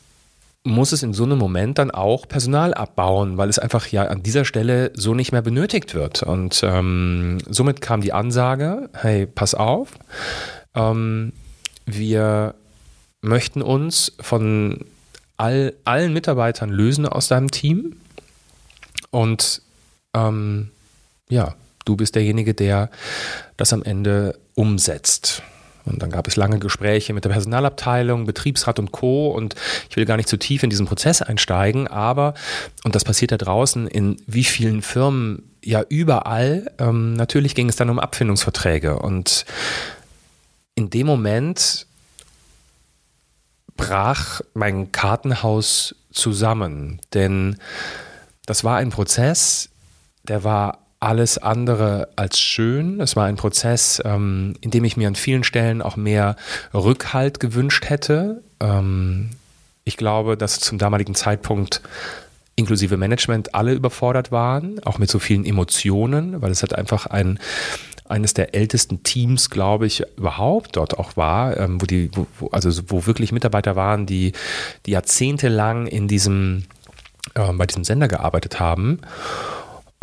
muss 0.64 0.94
es 0.94 1.04
in 1.04 1.14
so 1.14 1.24
einem 1.24 1.38
Moment 1.38 1.78
dann 1.78 1.92
auch 1.92 2.28
Personal 2.28 2.74
abbauen, 2.74 3.38
weil 3.38 3.50
es 3.50 3.60
einfach 3.60 3.88
ja 3.88 4.06
an 4.06 4.24
dieser 4.24 4.46
Stelle 4.46 4.92
so 4.96 5.14
nicht 5.14 5.32
mehr 5.32 5.42
benötigt 5.42 5.94
wird. 5.94 6.24
Und 6.24 6.62
ähm, 6.64 7.40
somit 7.50 7.82
kam 7.82 8.02
die 8.02 8.14
Ansage, 8.14 8.90
hey, 8.94 9.26
pass 9.26 9.56
auf, 9.56 9.90
ähm, 10.74 11.34
wir 11.86 12.56
möchten 13.22 13.62
uns 13.62 14.14
von 14.20 14.86
all, 15.36 15.74
allen 15.84 16.14
Mitarbeitern 16.14 16.70
lösen 16.70 17.06
aus 17.08 17.28
deinem 17.28 17.52
Team. 17.52 17.98
Und 19.12 19.62
ähm, 20.14 20.72
ja, 21.30 21.56
du 21.84 21.98
bist 21.98 22.16
derjenige, 22.16 22.54
der 22.54 22.90
das 23.58 23.74
am 23.74 23.84
Ende 23.84 24.40
umsetzt. 24.56 25.44
Und 25.86 26.02
dann 26.02 26.10
gab 26.10 26.28
es 26.28 26.36
lange 26.36 26.60
Gespräche 26.60 27.14
mit 27.14 27.26
der 27.26 27.30
Personalabteilung, 27.30 28.26
Betriebsrat 28.26 28.80
und 28.80 28.92
Co. 28.92 29.28
Und 29.30 29.56
ich 29.90 29.96
will 29.98 30.06
gar 30.06 30.18
nicht 30.18 30.30
zu 30.30 30.38
tief 30.38 30.64
in 30.64 30.70
diesen 30.70 30.86
Prozess 30.86 31.22
einsteigen, 31.22 31.88
aber, 31.88 32.34
und 32.84 32.96
das 32.96 33.04
passiert 33.04 33.32
da 33.32 33.38
draußen 33.38 33.88
in 33.88 34.18
wie 34.26 34.44
vielen 34.44 34.82
Firmen, 34.82 35.44
ja 35.64 35.84
überall, 35.88 36.72
ähm, 36.78 37.14
natürlich 37.14 37.56
ging 37.56 37.70
es 37.70 37.76
dann 37.76 37.90
um 37.90 38.00
Abfindungsverträge. 38.00 39.00
Und 39.00 39.46
in 40.76 40.90
dem 40.90 41.08
Moment 41.08 41.88
brach 43.78 44.42
mein 44.54 44.92
Kartenhaus 44.92 45.96
zusammen, 46.12 47.00
denn 47.14 47.58
das 48.46 48.64
war 48.64 48.78
ein 48.78 48.90
Prozess, 48.90 49.70
der 50.24 50.44
war 50.44 50.83
alles 51.04 51.38
andere 51.38 52.08
als 52.16 52.40
schön. 52.40 53.02
Es 53.02 53.16
war 53.16 53.26
ein 53.26 53.36
Prozess, 53.36 54.02
ähm, 54.06 54.56
in 54.62 54.72
dem 54.72 54.86
ich 54.86 54.96
mir 54.96 55.10
an 55.10 55.16
vielen 55.16 55.44
Stellen 55.44 55.82
auch 55.82 55.98
mehr 55.98 56.38
Rückhalt 56.74 57.42
gewünscht 57.42 57.90
hätte. 57.90 58.42
Ähm, 58.62 59.32
ich 59.84 59.98
glaube, 59.98 60.38
dass 60.38 60.62
zum 60.62 60.78
damaligen 60.78 61.14
Zeitpunkt 61.14 61.82
inklusive 62.56 62.96
Management 62.96 63.54
alle 63.54 63.74
überfordert 63.74 64.32
waren, 64.32 64.82
auch 64.86 64.98
mit 64.98 65.10
so 65.10 65.20
vielen 65.20 65.46
Emotionen, 65.46 66.42
weil 66.42 66.52
es 66.52 66.64
hat 66.64 66.74
einfach 66.74 67.06
ein 67.08 67.40
eines 68.08 68.34
der 68.34 68.54
ältesten 68.54 69.02
Teams, 69.04 69.50
glaube 69.50 69.88
ich, 69.88 70.04
überhaupt 70.18 70.76
dort 70.76 71.00
auch 71.00 71.18
war, 71.18 71.58
ähm, 71.58 71.82
wo 71.82 71.86
die, 71.86 72.12
wo, 72.14 72.48
also 72.50 72.70
wo 72.88 73.06
wirklich 73.06 73.32
Mitarbeiter 73.32 73.76
waren, 73.76 74.06
die, 74.06 74.34
die 74.86 74.92
jahrzehntelang 74.92 75.88
in 75.88 76.08
diesem, 76.08 76.66
äh, 77.34 77.52
bei 77.54 77.66
diesem 77.66 77.84
Sender 77.84 78.08
gearbeitet 78.08 78.60
haben 78.60 79.00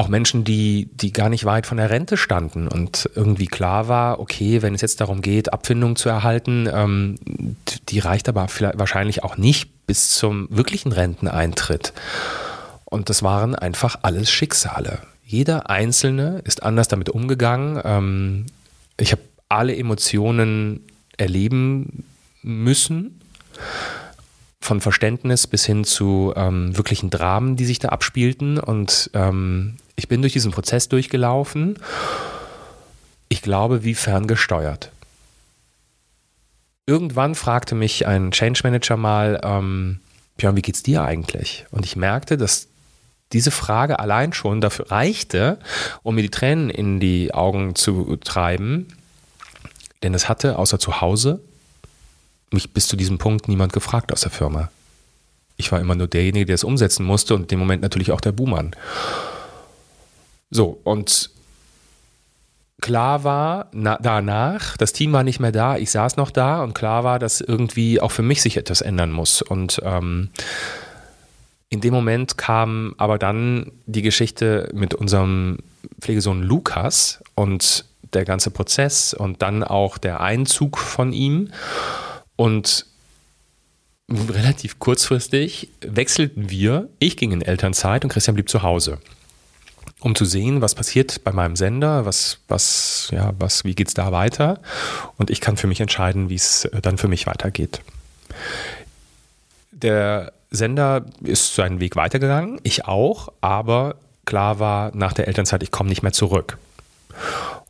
auch 0.00 0.09
Menschen, 0.09 0.45
die, 0.45 0.88
die 0.95 1.12
gar 1.12 1.28
nicht 1.28 1.45
weit 1.45 1.66
von 1.66 1.76
der 1.76 1.90
Rente 1.90 2.16
standen 2.16 2.69
und 2.69 3.11
irgendwie 3.14 3.47
klar 3.47 3.87
war, 3.87 4.19
okay, 4.19 4.62
wenn 4.62 4.75
es 4.75 4.80
jetzt 4.80 5.02
darum 5.02 5.21
geht, 5.21 5.52
Abfindung 5.52 5.95
zu 5.95 6.09
erhalten, 6.09 6.66
ähm, 6.73 7.16
die 7.90 7.99
reicht 7.99 8.26
aber 8.30 8.47
wahrscheinlich 8.75 9.23
auch 9.23 9.37
nicht 9.37 9.87
bis 9.87 10.11
zum 10.12 10.49
wirklichen 10.50 10.92
Renteneintritt. 10.92 11.92
Und 12.87 13.11
das 13.11 13.23
waren 13.23 13.54
einfach 13.54 13.99
alles 14.00 14.30
Schicksale. 14.30 15.00
Jeder 15.23 15.69
Einzelne 15.69 16.40
ist 16.45 16.62
anders 16.62 16.88
damit 16.88 17.11
umgegangen. 17.11 17.78
Ähm, 17.85 18.47
ich 18.97 19.12
habe 19.12 19.23
alle 19.50 19.76
Emotionen 19.76 20.80
erleben 21.19 22.04
müssen 22.42 23.21
von 24.61 24.80
Verständnis 24.80 25.47
bis 25.47 25.64
hin 25.64 25.85
zu 25.85 26.33
ähm, 26.37 26.76
wirklichen 26.76 27.11
Dramen, 27.11 27.57
die 27.57 27.64
sich 27.64 27.78
da 27.78 27.88
abspielten. 27.88 28.59
Und 28.59 29.11
ähm, 29.14 29.76
ich 30.00 30.09
bin 30.09 30.23
durch 30.23 30.33
diesen 30.33 30.50
Prozess 30.50 30.88
durchgelaufen. 30.88 31.78
Ich 33.28 33.42
glaube, 33.42 33.85
wie 33.85 33.95
ferngesteuert. 33.95 34.90
Irgendwann 36.87 37.35
fragte 37.35 37.75
mich 37.75 38.07
ein 38.07 38.30
Change 38.30 38.61
Manager 38.64 38.97
mal, 38.97 39.38
ähm, 39.45 40.00
Björn, 40.38 40.57
wie 40.57 40.62
geht's 40.62 40.83
dir 40.83 41.02
eigentlich? 41.02 41.66
Und 41.71 41.85
ich 41.85 41.97
merkte, 41.97 42.38
dass 42.38 42.69
diese 43.35 43.50
Frage 43.50 43.99
allein 43.99 44.33
schon 44.33 44.62
dafür 44.62 44.90
reichte, 44.90 45.59
um 46.02 46.14
mir 46.14 46.23
die 46.23 46.30
Tränen 46.30 46.71
in 46.71 46.99
die 46.99 47.35
Augen 47.35 47.75
zu 47.75 48.16
treiben. 48.16 48.88
Denn 50.02 50.14
es 50.14 50.30
hatte 50.30 50.59
außer 50.59 50.78
zu 50.78 51.02
Hause 51.02 51.40
mich 52.50 52.73
bis 52.73 52.88
zu 52.88 52.97
diesem 52.97 53.19
Punkt 53.19 53.49
niemand 53.49 53.75
gefragt 53.75 54.14
aus 54.14 54.23
der 54.23 54.30
Firma. 54.30 54.71
Ich 55.59 55.71
war 55.71 55.78
immer 55.78 55.95
nur 55.95 56.09
derjenige, 56.09 56.47
der 56.47 56.54
es 56.54 56.64
umsetzen 56.64 57.04
musste 57.04 57.35
und 57.35 57.42
in 57.42 57.49
dem 57.49 57.59
Moment 57.59 57.83
natürlich 57.83 58.12
auch 58.12 58.23
der 58.23 58.33
Buhmann. 58.33 58.75
So, 60.50 60.80
und 60.85 61.30
klar 62.80 63.25
war 63.25 63.69
na, 63.73 63.99
danach, 64.00 64.76
das 64.76 64.92
Team 64.92 65.12
war 65.12 65.23
nicht 65.23 65.40
mehr 65.40 65.52
da, 65.52 65.76
ich 65.76 65.90
saß 65.90 66.16
noch 66.16 66.30
da 66.30 66.62
und 66.62 66.75
klar 66.75 67.04
war, 67.04 67.19
dass 67.19 67.40
irgendwie 67.40 68.00
auch 68.00 68.11
für 68.11 68.23
mich 68.23 68.42
sich 68.42 68.57
etwas 68.57 68.80
ändern 68.80 69.12
muss. 69.12 69.42
Und 69.42 69.80
ähm, 69.85 70.30
in 71.69 71.80
dem 71.80 71.95
Moment 71.95 72.37
kam 72.37 72.95
aber 72.99 73.19
dann 73.19 73.71
die 73.87 74.02
Geschichte 74.02 74.69
mit 74.75 74.95
unserem 74.95 75.59
Pflegesohn 76.00 76.42
Lukas 76.42 77.23
und 77.37 77.85
der 78.12 78.25
ganze 78.25 78.50
Prozess 78.50 79.14
und 79.14 79.40
dann 79.42 79.62
auch 79.62 79.97
der 79.97 80.21
Einzug 80.21 80.78
von 80.78 81.12
ihm. 81.12 81.52
Und 82.35 82.87
relativ 84.11 84.80
kurzfristig 84.80 85.69
wechselten 85.80 86.50
wir. 86.50 86.88
Ich 86.99 87.16
ging 87.16 87.30
in 87.30 87.42
Elternzeit 87.42 88.04
und 88.04 88.11
Christian 88.11 88.35
blieb 88.35 88.49
zu 88.49 88.62
Hause. 88.62 88.99
Um 90.00 90.14
zu 90.14 90.25
sehen, 90.25 90.62
was 90.62 90.75
passiert 90.75 91.23
bei 91.25 91.33
meinem 91.33 91.57
Sender, 91.57 92.07
was, 92.07 92.38
was, 92.49 93.09
ja, 93.12 93.33
was, 93.38 93.64
wie 93.64 93.75
geht's 93.75 93.95
da 93.95 94.12
weiter? 94.12 94.59
Und 95.19 95.30
ich 95.30 95.40
kann 95.40 95.57
für 95.57 95.66
mich 95.66 95.80
entscheiden, 95.80 96.30
wie 96.30 96.37
es 96.37 96.69
dann 96.83 96.97
für 96.97 97.09
mich 97.09 97.26
weitergeht. 97.26 97.83
Der 99.73 100.33
Sender 100.50 101.04
ist 101.23 101.54
seinen 101.54 101.80
Weg 101.80 101.97
weitergegangen, 101.97 102.61
ich 102.62 102.87
auch, 102.87 103.33
aber 103.40 103.97
klar 104.25 104.59
war 104.59 104.90
nach 104.95 105.12
der 105.12 105.28
Elternzeit, 105.28 105.62
ich 105.62 105.71
komme 105.71 105.90
nicht 105.90 106.02
mehr 106.02 106.12
zurück. 106.12 106.59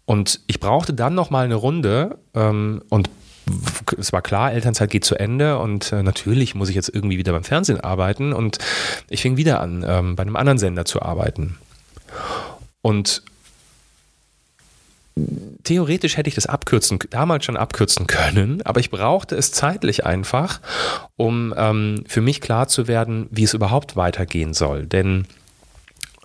Und 0.05 0.41
ich 0.47 0.61
brauchte 0.61 0.93
dann 0.93 1.15
noch 1.15 1.31
mal 1.31 1.45
eine 1.45 1.55
Runde 1.55 2.19
ähm, 2.35 2.83
und 2.89 3.11
es 3.99 4.13
war 4.13 4.23
klar, 4.23 4.53
Elternzeit 4.53 4.91
geht 4.91 5.05
zu 5.05 5.17
Ende 5.17 5.59
und 5.59 5.93
äh, 5.93 6.03
natürlich 6.03 6.55
muss 6.55 6.69
ich 6.69 6.75
jetzt 6.75 6.89
irgendwie 6.93 7.19
wieder 7.19 7.33
beim 7.33 7.45
Fernsehen 7.45 7.81
arbeiten 7.81 8.33
und 8.33 8.59
ich 9.09 9.23
fing 9.23 9.37
wieder 9.37 9.61
an, 9.61 9.85
ähm, 9.87 10.17
bei 10.17 10.23
einem 10.23 10.37
anderen 10.37 10.59
Sender 10.59 10.85
zu 10.85 11.03
arbeiten. 11.03 11.59
Und 12.83 13.23
theoretisch 15.65 16.17
hätte 16.17 16.29
ich 16.29 16.35
das 16.35 16.47
abkürzen, 16.47 16.99
damals 17.11 17.45
schon 17.45 17.57
abkürzen 17.57 18.07
können, 18.07 18.63
aber 18.63 18.81
ich 18.81 18.91
brauchte 18.91 19.37
es 19.37 19.53
zeitlich 19.53 20.07
einfach, 20.07 20.61
um 21.17 21.53
ähm, 21.57 22.05
für 22.07 22.21
mich 22.21 22.41
klar 22.41 22.69
zu 22.69 22.89
werden, 22.89 23.29
wie 23.31 23.45
es 23.45 23.55
überhaupt 23.55 23.97
weitergehen 23.97 24.55
soll. 24.55 24.87
Denn 24.87 25.27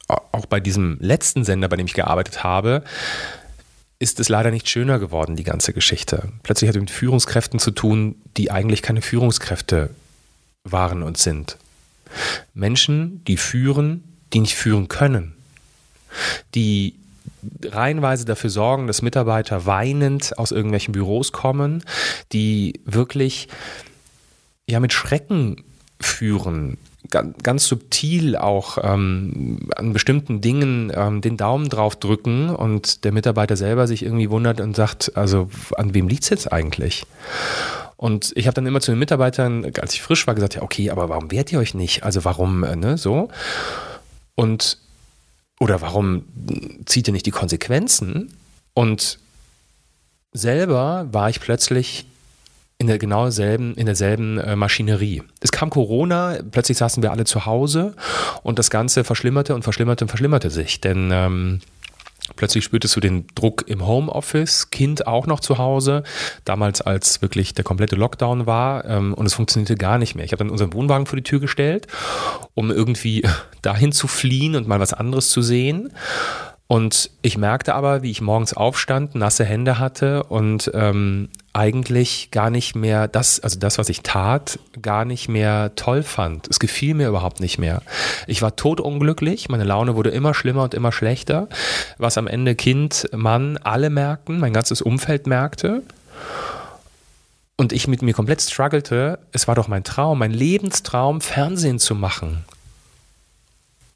auch 0.07 0.45
bei 0.45 0.59
diesem 0.59 0.97
letzten 1.01 1.43
Sender, 1.43 1.67
bei 1.67 1.77
dem 1.77 1.87
ich 1.87 1.93
gearbeitet 1.93 2.43
habe, 2.43 2.83
ist 3.97 4.19
es 4.19 4.29
leider 4.29 4.51
nicht 4.51 4.69
schöner 4.69 4.99
geworden, 4.99 5.35
die 5.35 5.43
ganze 5.43 5.73
Geschichte. 5.73 6.29
Plötzlich 6.43 6.67
hat 6.67 6.75
es 6.75 6.81
mit 6.81 6.91
Führungskräften 6.91 7.59
zu 7.59 7.71
tun, 7.71 8.15
die 8.37 8.51
eigentlich 8.51 8.81
keine 8.81 9.01
Führungskräfte 9.01 9.89
waren 10.63 11.01
und 11.01 11.17
sind. 11.17 11.57
Menschen, 12.53 13.23
die 13.25 13.37
führen, 13.37 14.03
die 14.33 14.39
nicht 14.39 14.55
führen 14.55 14.87
können. 14.87 15.34
Die 16.53 16.95
reihenweise 17.63 18.25
dafür 18.25 18.49
sorgen, 18.49 18.87
dass 18.87 19.01
Mitarbeiter 19.01 19.65
weinend 19.65 20.37
aus 20.37 20.51
irgendwelchen 20.51 20.91
Büros 20.91 21.31
kommen, 21.31 21.83
die 22.31 22.79
wirklich 22.85 23.47
ja 24.67 24.79
mit 24.79 24.93
Schrecken 24.93 25.63
führen, 25.99 26.77
ganz, 27.09 27.67
subtil 27.67 28.35
auch 28.35 28.77
ähm, 28.81 29.69
an 29.75 29.93
bestimmten 29.93 30.41
Dingen 30.41 30.91
ähm, 30.93 31.21
den 31.21 31.37
Daumen 31.37 31.69
drauf 31.69 31.95
drücken 31.95 32.49
und 32.49 33.03
der 33.03 33.11
Mitarbeiter 33.11 33.55
selber 33.55 33.87
sich 33.87 34.03
irgendwie 34.03 34.29
wundert 34.29 34.59
und 34.59 34.75
sagt, 34.75 35.15
also 35.15 35.49
an 35.77 35.93
wem 35.93 36.07
liegt 36.07 36.23
es 36.23 36.29
jetzt 36.29 36.51
eigentlich? 36.51 37.05
Und 37.97 38.33
ich 38.35 38.47
habe 38.47 38.55
dann 38.55 38.65
immer 38.65 38.81
zu 38.81 38.91
den 38.91 38.99
Mitarbeitern, 38.99 39.71
als 39.79 39.93
ich 39.93 40.01
frisch 40.01 40.27
war, 40.27 40.35
gesagt, 40.35 40.55
ja, 40.55 40.63
okay, 40.63 40.89
aber 40.89 41.09
warum 41.09 41.31
wehrt 41.31 41.51
ihr 41.51 41.59
euch 41.59 41.73
nicht? 41.73 42.03
Also 42.03 42.25
warum, 42.25 42.63
äh, 42.63 42.75
ne, 42.75 42.97
so? 42.97 43.29
Und 44.35 44.79
oder 45.59 45.81
warum 45.81 46.23
zieht 46.85 47.07
ihr 47.07 47.13
nicht 47.13 47.25
die 47.25 47.31
Konsequenzen? 47.31 48.33
Und 48.73 49.19
selber 50.33 51.07
war 51.11 51.29
ich 51.29 51.39
plötzlich 51.39 52.05
in 52.77 52.87
der 52.87 52.97
genau 52.97 53.29
selben, 53.29 53.73
in 53.75 53.85
derselben 53.85 54.37
äh, 54.37 54.55
Maschinerie. 54.55 55.23
Es 55.39 55.51
kam 55.51 55.69
Corona, 55.69 56.39
plötzlich 56.51 56.77
saßen 56.77 57.01
wir 57.01 57.11
alle 57.11 57.23
zu 57.23 57.45
Hause 57.45 57.95
und 58.43 58.59
das 58.59 58.69
Ganze 58.69 59.05
verschlimmerte 59.05 59.55
und 59.55 59.63
verschlimmerte 59.63 60.03
und 60.03 60.09
verschlimmerte 60.09 60.49
sich. 60.49 60.81
Denn 60.81 61.09
ähm, 61.13 61.61
Plötzlich 62.35 62.63
spürtest 62.63 62.95
du 62.95 62.99
den 62.99 63.27
Druck 63.35 63.65
im 63.67 63.85
Homeoffice, 63.85 64.71
Kind 64.71 65.05
auch 65.05 65.27
noch 65.27 65.39
zu 65.39 65.57
Hause, 65.57 66.03
damals 66.43 66.81
als 66.81 67.21
wirklich 67.21 67.53
der 67.53 67.63
komplette 67.63 67.95
Lockdown 67.95 68.47
war 68.47 68.83
ähm, 68.85 69.13
und 69.13 69.27
es 69.27 69.35
funktionierte 69.35 69.75
gar 69.75 69.99
nicht 69.99 70.15
mehr. 70.15 70.25
Ich 70.25 70.31
habe 70.31 70.43
dann 70.43 70.49
unseren 70.49 70.73
Wohnwagen 70.73 71.05
vor 71.05 71.17
die 71.17 71.23
Tür 71.23 71.39
gestellt, 71.39 71.87
um 72.55 72.71
irgendwie 72.71 73.23
dahin 73.61 73.91
zu 73.91 74.07
fliehen 74.07 74.55
und 74.55 74.67
mal 74.67 74.79
was 74.79 74.93
anderes 74.93 75.29
zu 75.29 75.41
sehen. 75.41 75.93
Und 76.67 77.11
ich 77.21 77.37
merkte 77.37 77.75
aber, 77.75 78.01
wie 78.01 78.09
ich 78.09 78.21
morgens 78.21 78.53
aufstand, 78.53 79.13
nasse 79.13 79.45
Hände 79.45 79.77
hatte 79.77 80.23
und 80.23 80.71
ähm, 80.73 81.29
eigentlich 81.53 82.31
gar 82.31 82.49
nicht 82.49 82.75
mehr 82.75 83.07
das, 83.07 83.39
also 83.39 83.59
das, 83.59 83.77
was 83.77 83.87
ich 83.87 84.01
tat, 84.01 84.57
gar 84.81 85.05
nicht 85.05 85.29
mehr 85.29 85.73
toll 85.75 86.01
fand. 86.01 86.47
Es 86.49 86.59
gefiel 86.59 86.95
mir 86.95 87.07
überhaupt 87.07 87.39
nicht 87.39 87.59
mehr. 87.59 87.83
Ich 88.25 88.41
war 88.41 88.55
totunglücklich, 88.55 89.47
meine 89.47 89.63
Laune 89.63 89.95
wurde 89.95 90.09
immer 90.09 90.33
schlimmer 90.33 90.63
und 90.63 90.73
immer 90.73 90.91
schlechter, 90.91 91.47
was 91.99 92.17
am 92.17 92.25
Ende 92.25 92.55
Kind, 92.55 93.09
Mann, 93.13 93.57
alle 93.57 93.91
merkten, 93.91 94.39
mein 94.39 94.53
ganzes 94.53 94.81
Umfeld 94.81 95.27
merkte. 95.27 95.83
Und 97.57 97.73
ich 97.73 97.87
mit 97.87 98.01
mir 98.01 98.13
komplett 98.13 98.41
struggelte, 98.41 99.19
es 99.31 99.47
war 99.47 99.53
doch 99.53 99.67
mein 99.67 99.83
Traum, 99.83 100.17
mein 100.17 100.31
Lebenstraum, 100.31 101.21
Fernsehen 101.21 101.77
zu 101.77 101.93
machen. 101.93 102.43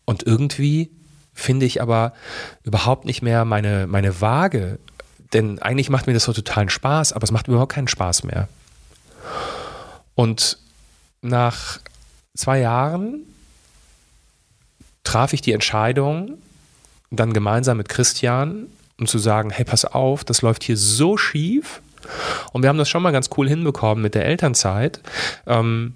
Und 0.06 0.24
irgendwie 0.24 0.92
finde 1.34 1.66
ich 1.66 1.82
aber 1.82 2.14
überhaupt 2.64 3.06
nicht 3.06 3.22
mehr 3.22 3.46
meine, 3.46 3.88
meine 3.88 4.22
Waage. 4.22 4.80
Denn 5.34 5.60
eigentlich 5.60 5.90
macht 5.90 6.08
mir 6.08 6.14
das 6.14 6.24
so 6.24 6.34
totalen 6.34 6.70
Spaß, 6.70 7.14
aber 7.14 7.24
es 7.24 7.32
macht 7.32 7.48
überhaupt 7.48 7.74
keinen 7.74 7.88
Spaß 7.88 8.24
mehr. 8.24 8.48
Und 10.16 10.58
nach 11.22 11.80
zwei 12.36 12.60
Jahren 12.60 13.22
traf 15.04 15.34
ich 15.34 15.42
die 15.42 15.54
Entscheidung, 15.54 16.38
dann 17.12 17.34
gemeinsam 17.34 17.78
mit 17.78 17.90
Christian, 17.90 18.68
um 19.00 19.08
zu 19.08 19.18
sagen, 19.18 19.50
hey, 19.50 19.66
pass 19.66 19.86
auf, 19.86 20.24
das 20.24 20.42
läuft 20.42 20.64
hier 20.64 20.78
so 20.78 21.18
schief. 21.18 21.82
Und 22.52 22.64
wir 22.64 22.70
haben 22.70 22.78
das 22.78 22.90
schon 22.90 23.04
mal 23.04 23.12
ganz 23.12 23.30
cool 23.38 23.48
hinbekommen 23.48 24.02
mit 24.02 24.16
der 24.16 24.26
Elternzeit. 24.26 25.02
Ähm, 25.48 25.96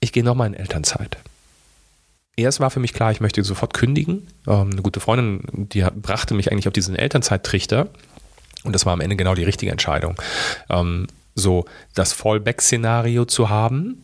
ich 0.00 0.12
gehe 0.12 0.24
nochmal 0.24 0.48
in 0.48 0.54
Elternzeit 0.54 1.18
erst 2.38 2.60
war 2.60 2.70
für 2.70 2.80
mich 2.80 2.92
klar, 2.92 3.10
ich 3.10 3.20
möchte 3.20 3.42
sofort 3.42 3.74
kündigen. 3.74 4.28
Ähm, 4.46 4.70
eine 4.72 4.82
gute 4.82 5.00
Freundin, 5.00 5.42
die 5.52 5.84
brachte 5.94 6.34
mich 6.34 6.50
eigentlich 6.50 6.68
auf 6.68 6.72
diesen 6.72 6.96
Elternzeittrichter. 6.96 7.88
Und 8.64 8.72
das 8.72 8.86
war 8.86 8.92
am 8.92 9.00
Ende 9.00 9.16
genau 9.16 9.34
die 9.34 9.44
richtige 9.44 9.72
Entscheidung. 9.72 10.16
Ähm, 10.70 11.06
so 11.34 11.66
das 11.94 12.12
Fallback-Szenario 12.12 13.24
zu 13.24 13.48
haben, 13.48 14.02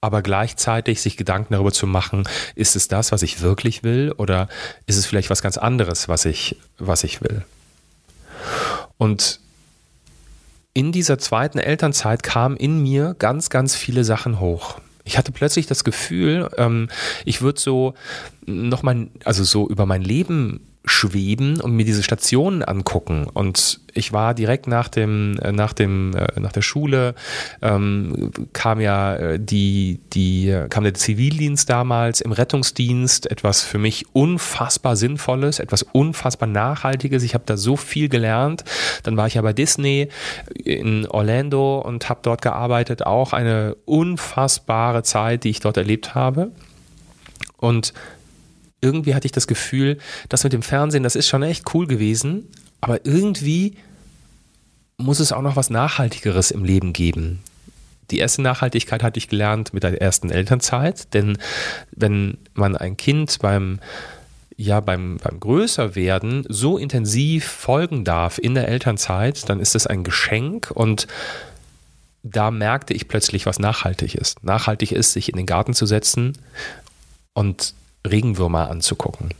aber 0.00 0.20
gleichzeitig 0.20 1.00
sich 1.00 1.16
Gedanken 1.16 1.54
darüber 1.54 1.72
zu 1.72 1.86
machen, 1.86 2.24
ist 2.54 2.76
es 2.76 2.88
das, 2.88 3.10
was 3.10 3.22
ich 3.22 3.40
wirklich 3.40 3.82
will 3.82 4.12
oder 4.16 4.48
ist 4.86 4.96
es 4.96 5.06
vielleicht 5.06 5.30
was 5.30 5.40
ganz 5.40 5.56
anderes, 5.56 6.08
was 6.08 6.26
ich, 6.26 6.58
was 6.78 7.04
ich 7.04 7.22
will. 7.22 7.42
Und 8.98 9.40
in 10.74 10.92
dieser 10.92 11.18
zweiten 11.18 11.58
Elternzeit 11.58 12.22
kamen 12.22 12.56
in 12.56 12.82
mir 12.82 13.14
ganz, 13.18 13.48
ganz 13.48 13.76
viele 13.76 14.04
Sachen 14.04 14.40
hoch 14.40 14.80
ich 15.04 15.18
hatte 15.18 15.32
plötzlich 15.32 15.66
das 15.66 15.84
Gefühl, 15.84 16.48
ähm, 16.56 16.88
ich 17.24 17.42
würde 17.42 17.60
so 17.60 17.94
nochmal, 18.46 19.08
also 19.24 19.44
so 19.44 19.68
über 19.68 19.86
mein 19.86 20.02
Leben 20.02 20.73
schweben 20.84 21.60
und 21.60 21.72
mir 21.72 21.84
diese 21.84 22.02
Stationen 22.02 22.62
angucken. 22.62 23.26
Und 23.32 23.80
ich 23.94 24.12
war 24.12 24.34
direkt 24.34 24.66
nach 24.66 24.88
dem, 24.88 25.38
äh, 25.40 25.50
nach 25.50 25.72
dem, 25.72 26.14
äh, 26.14 26.38
nach 26.38 26.52
der 26.52 26.60
Schule, 26.60 27.14
ähm, 27.62 28.30
kam 28.52 28.80
ja 28.80 29.16
äh, 29.16 29.40
die, 29.40 30.00
die, 30.12 30.54
kam 30.68 30.84
der 30.84 30.92
Zivildienst 30.92 31.70
damals 31.70 32.20
im 32.20 32.32
Rettungsdienst, 32.32 33.30
etwas 33.30 33.62
für 33.62 33.78
mich 33.78 34.04
unfassbar 34.12 34.96
Sinnvolles, 34.96 35.58
etwas 35.58 35.82
unfassbar 35.82 36.48
Nachhaltiges. 36.48 37.22
Ich 37.22 37.32
habe 37.32 37.44
da 37.46 37.56
so 37.56 37.76
viel 37.76 38.10
gelernt. 38.10 38.64
Dann 39.04 39.16
war 39.16 39.26
ich 39.26 39.34
ja 39.34 39.42
bei 39.42 39.54
Disney 39.54 40.08
in 40.64 41.06
Orlando 41.06 41.78
und 41.78 42.10
habe 42.10 42.20
dort 42.22 42.42
gearbeitet. 42.42 43.06
Auch 43.06 43.32
eine 43.32 43.76
unfassbare 43.86 45.02
Zeit, 45.02 45.44
die 45.44 45.50
ich 45.50 45.60
dort 45.60 45.78
erlebt 45.78 46.14
habe. 46.14 46.50
Und 47.56 47.94
irgendwie 48.84 49.14
hatte 49.14 49.26
ich 49.26 49.32
das 49.32 49.46
Gefühl, 49.46 49.98
das 50.28 50.44
mit 50.44 50.52
dem 50.52 50.62
Fernsehen, 50.62 51.02
das 51.02 51.16
ist 51.16 51.26
schon 51.26 51.42
echt 51.42 51.74
cool 51.74 51.86
gewesen, 51.86 52.48
aber 52.80 53.04
irgendwie 53.06 53.76
muss 54.98 55.18
es 55.18 55.32
auch 55.32 55.42
noch 55.42 55.56
was 55.56 55.70
Nachhaltigeres 55.70 56.50
im 56.50 56.64
Leben 56.64 56.92
geben. 56.92 57.40
Die 58.10 58.18
erste 58.18 58.42
Nachhaltigkeit 58.42 59.02
hatte 59.02 59.18
ich 59.18 59.28
gelernt 59.28 59.72
mit 59.72 59.82
der 59.82 60.00
ersten 60.00 60.30
Elternzeit, 60.30 61.14
denn 61.14 61.38
wenn 61.92 62.36
man 62.52 62.76
ein 62.76 62.96
Kind 62.96 63.38
beim 63.40 63.80
ja 64.56 64.78
beim, 64.78 65.16
beim 65.16 65.40
Größerwerden 65.40 66.44
so 66.48 66.78
intensiv 66.78 67.44
folgen 67.44 68.04
darf 68.04 68.38
in 68.38 68.54
der 68.54 68.68
Elternzeit, 68.68 69.48
dann 69.48 69.58
ist 69.58 69.74
das 69.74 69.88
ein 69.88 70.04
Geschenk 70.04 70.70
und 70.70 71.08
da 72.22 72.52
merkte 72.52 72.94
ich 72.94 73.08
plötzlich, 73.08 73.46
was 73.46 73.58
nachhaltig 73.58 74.14
ist. 74.14 74.44
Nachhaltig 74.44 74.92
ist, 74.92 75.12
sich 75.12 75.28
in 75.28 75.36
den 75.36 75.46
Garten 75.46 75.74
zu 75.74 75.86
setzen 75.86 76.38
und 77.32 77.74
Regenwürmer 78.06 78.70
anzugucken. 78.70 79.30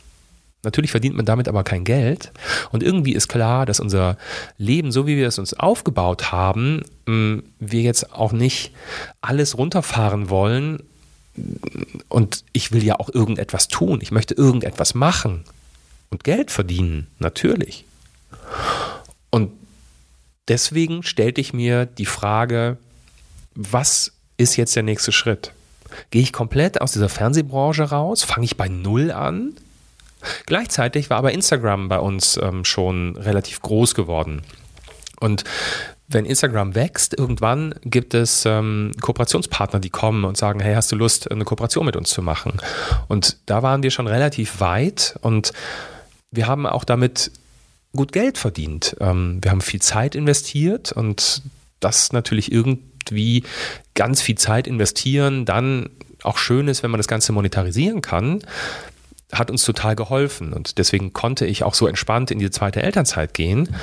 Natürlich 0.65 0.91
verdient 0.91 1.15
man 1.15 1.27
damit 1.27 1.47
aber 1.47 1.63
kein 1.63 1.85
Geld. 1.85 2.33
Und 2.73 2.83
irgendwie 2.83 3.13
ist 3.13 3.29
klar, 3.29 3.67
dass 3.67 3.81
unser 3.81 4.17
Leben, 4.57 4.93
so 4.93 5.07
wie 5.07 5.17
wir 5.17 5.29
es 5.29 5.39
uns 5.39 5.55
aufgebaut 5.55 6.33
haben, 6.33 6.83
mm, 7.07 7.39
wir 7.61 7.83
jetzt 7.83 8.13
auch 8.13 8.33
nicht 8.33 8.73
alles 9.21 9.59
runterfahren 9.59 10.31
wollen. 10.31 10.83
Und 12.09 12.45
ich 12.53 12.73
will 12.73 12.83
ja 12.83 12.99
auch 12.99 13.11
irgendetwas 13.13 13.69
tun. 13.69 13.99
Ich 14.01 14.11
möchte 14.11 14.35
irgendetwas 14.35 14.95
machen 14.95 15.45
und 16.11 16.25
Geld 16.25 16.51
verdienen, 16.51 17.09
natürlich. 17.19 17.85
Und 19.31 19.51
deswegen 20.49 21.03
stellte 21.03 21.41
ich 21.41 21.53
mir 21.53 21.87
die 21.87 22.07
Frage, 22.07 22.79
was 23.55 24.13
ist 24.37 24.57
jetzt 24.57 24.77
der 24.77 24.85
nächste 24.85 25.13
Schritt? 25.13 25.53
Gehe 26.11 26.23
ich 26.23 26.33
komplett 26.33 26.81
aus 26.81 26.93
dieser 26.93 27.09
Fernsehbranche 27.09 27.85
raus? 27.85 28.23
Fange 28.23 28.45
ich 28.45 28.57
bei 28.57 28.69
Null 28.69 29.11
an? 29.11 29.55
Gleichzeitig 30.47 31.11
war 31.11 31.19
aber 31.19 31.33
Instagram 31.33 31.89
bei 31.89 31.99
uns 31.99 32.39
ähm, 32.43 32.65
schon 32.65 33.17
relativ 33.17 33.61
groß 33.61 33.95
geworden. 33.95 34.43
Und 35.21 35.45
wenn 36.07 36.27
Instagram 36.27 36.75
wächst, 36.75 37.19
irgendwann 37.19 37.75
gibt 37.83 38.15
es 38.15 38.45
ähm, 38.47 38.93
Kooperationspartner, 39.01 39.81
die 39.81 39.91
kommen 39.91 40.25
und 40.25 40.37
sagen, 40.37 40.61
hey, 40.61 40.75
hast 40.75 40.93
du 40.93 40.97
Lust, 40.97 41.31
eine 41.31 41.45
Kooperation 41.45 41.87
mit 41.87 41.97
uns 41.97 42.11
zu 42.11 42.23
machen? 42.23 42.61
Und 43.09 43.39
da 43.47 43.63
waren 43.63 43.83
wir 43.83 43.91
schon 43.91 44.07
relativ 44.07 44.61
weit 44.61 45.19
und 45.23 45.53
wir 46.31 46.47
haben 46.47 46.67
auch 46.67 46.85
damit 46.85 47.31
gut 47.97 48.13
Geld 48.13 48.39
verdient. 48.39 48.97
Ähm, 49.01 49.39
wir 49.43 49.51
haben 49.51 49.61
viel 49.61 49.81
Zeit 49.81 50.15
investiert 50.15 50.93
und 50.93 51.43
das 51.81 52.13
natürlich 52.13 52.53
irgendwie 53.11 53.43
wie 53.43 53.45
ganz 53.95 54.23
viel 54.23 54.37
Zeit 54.37 54.67
investieren, 54.67 55.45
dann 55.45 55.91
auch 56.23 56.39
schön 56.39 56.69
ist, 56.69 56.83
wenn 56.83 56.91
man 56.91 56.99
das 56.99 57.09
Ganze 57.09 57.33
monetarisieren 57.33 58.01
kann, 58.01 58.43
hat 59.33 59.51
uns 59.51 59.65
total 59.65 59.97
geholfen. 59.97 60.53
Und 60.53 60.79
deswegen 60.79 61.13
konnte 61.13 61.47
ich 61.47 61.65
auch 61.65 61.75
so 61.75 61.87
entspannt 61.87 62.31
in 62.31 62.39
die 62.39 62.51
zweite 62.51 62.83
Elternzeit 62.83 63.35
gehen. 63.35 63.75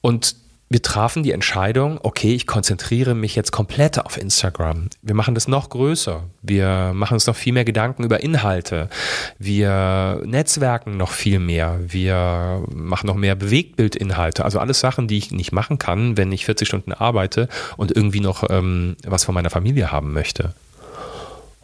Und 0.00 0.36
wir 0.70 0.82
trafen 0.82 1.22
die 1.22 1.32
Entscheidung, 1.32 1.98
okay, 2.02 2.34
ich 2.34 2.46
konzentriere 2.46 3.14
mich 3.14 3.34
jetzt 3.34 3.52
komplett 3.52 3.98
auf 3.98 4.18
Instagram. 4.18 4.90
Wir 5.00 5.14
machen 5.14 5.34
das 5.34 5.48
noch 5.48 5.70
größer. 5.70 6.24
Wir 6.42 6.92
machen 6.94 7.14
uns 7.14 7.26
noch 7.26 7.36
viel 7.36 7.54
mehr 7.54 7.64
Gedanken 7.64 8.04
über 8.04 8.20
Inhalte. 8.22 8.90
Wir 9.38 10.22
netzwerken 10.26 10.98
noch 10.98 11.12
viel 11.12 11.38
mehr. 11.38 11.78
Wir 11.86 12.62
machen 12.70 13.06
noch 13.06 13.14
mehr 13.14 13.34
Bewegtbildinhalte. 13.34 14.44
Also 14.44 14.58
alles 14.58 14.80
Sachen, 14.80 15.08
die 15.08 15.16
ich 15.16 15.30
nicht 15.30 15.52
machen 15.52 15.78
kann, 15.78 16.18
wenn 16.18 16.32
ich 16.32 16.44
40 16.44 16.68
Stunden 16.68 16.92
arbeite 16.92 17.48
und 17.78 17.96
irgendwie 17.96 18.20
noch 18.20 18.44
ähm, 18.50 18.96
was 19.06 19.24
von 19.24 19.34
meiner 19.34 19.50
Familie 19.50 19.90
haben 19.90 20.12
möchte. 20.12 20.52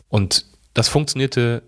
Und 0.08 0.46
das 0.72 0.88
funktionierte 0.88 1.62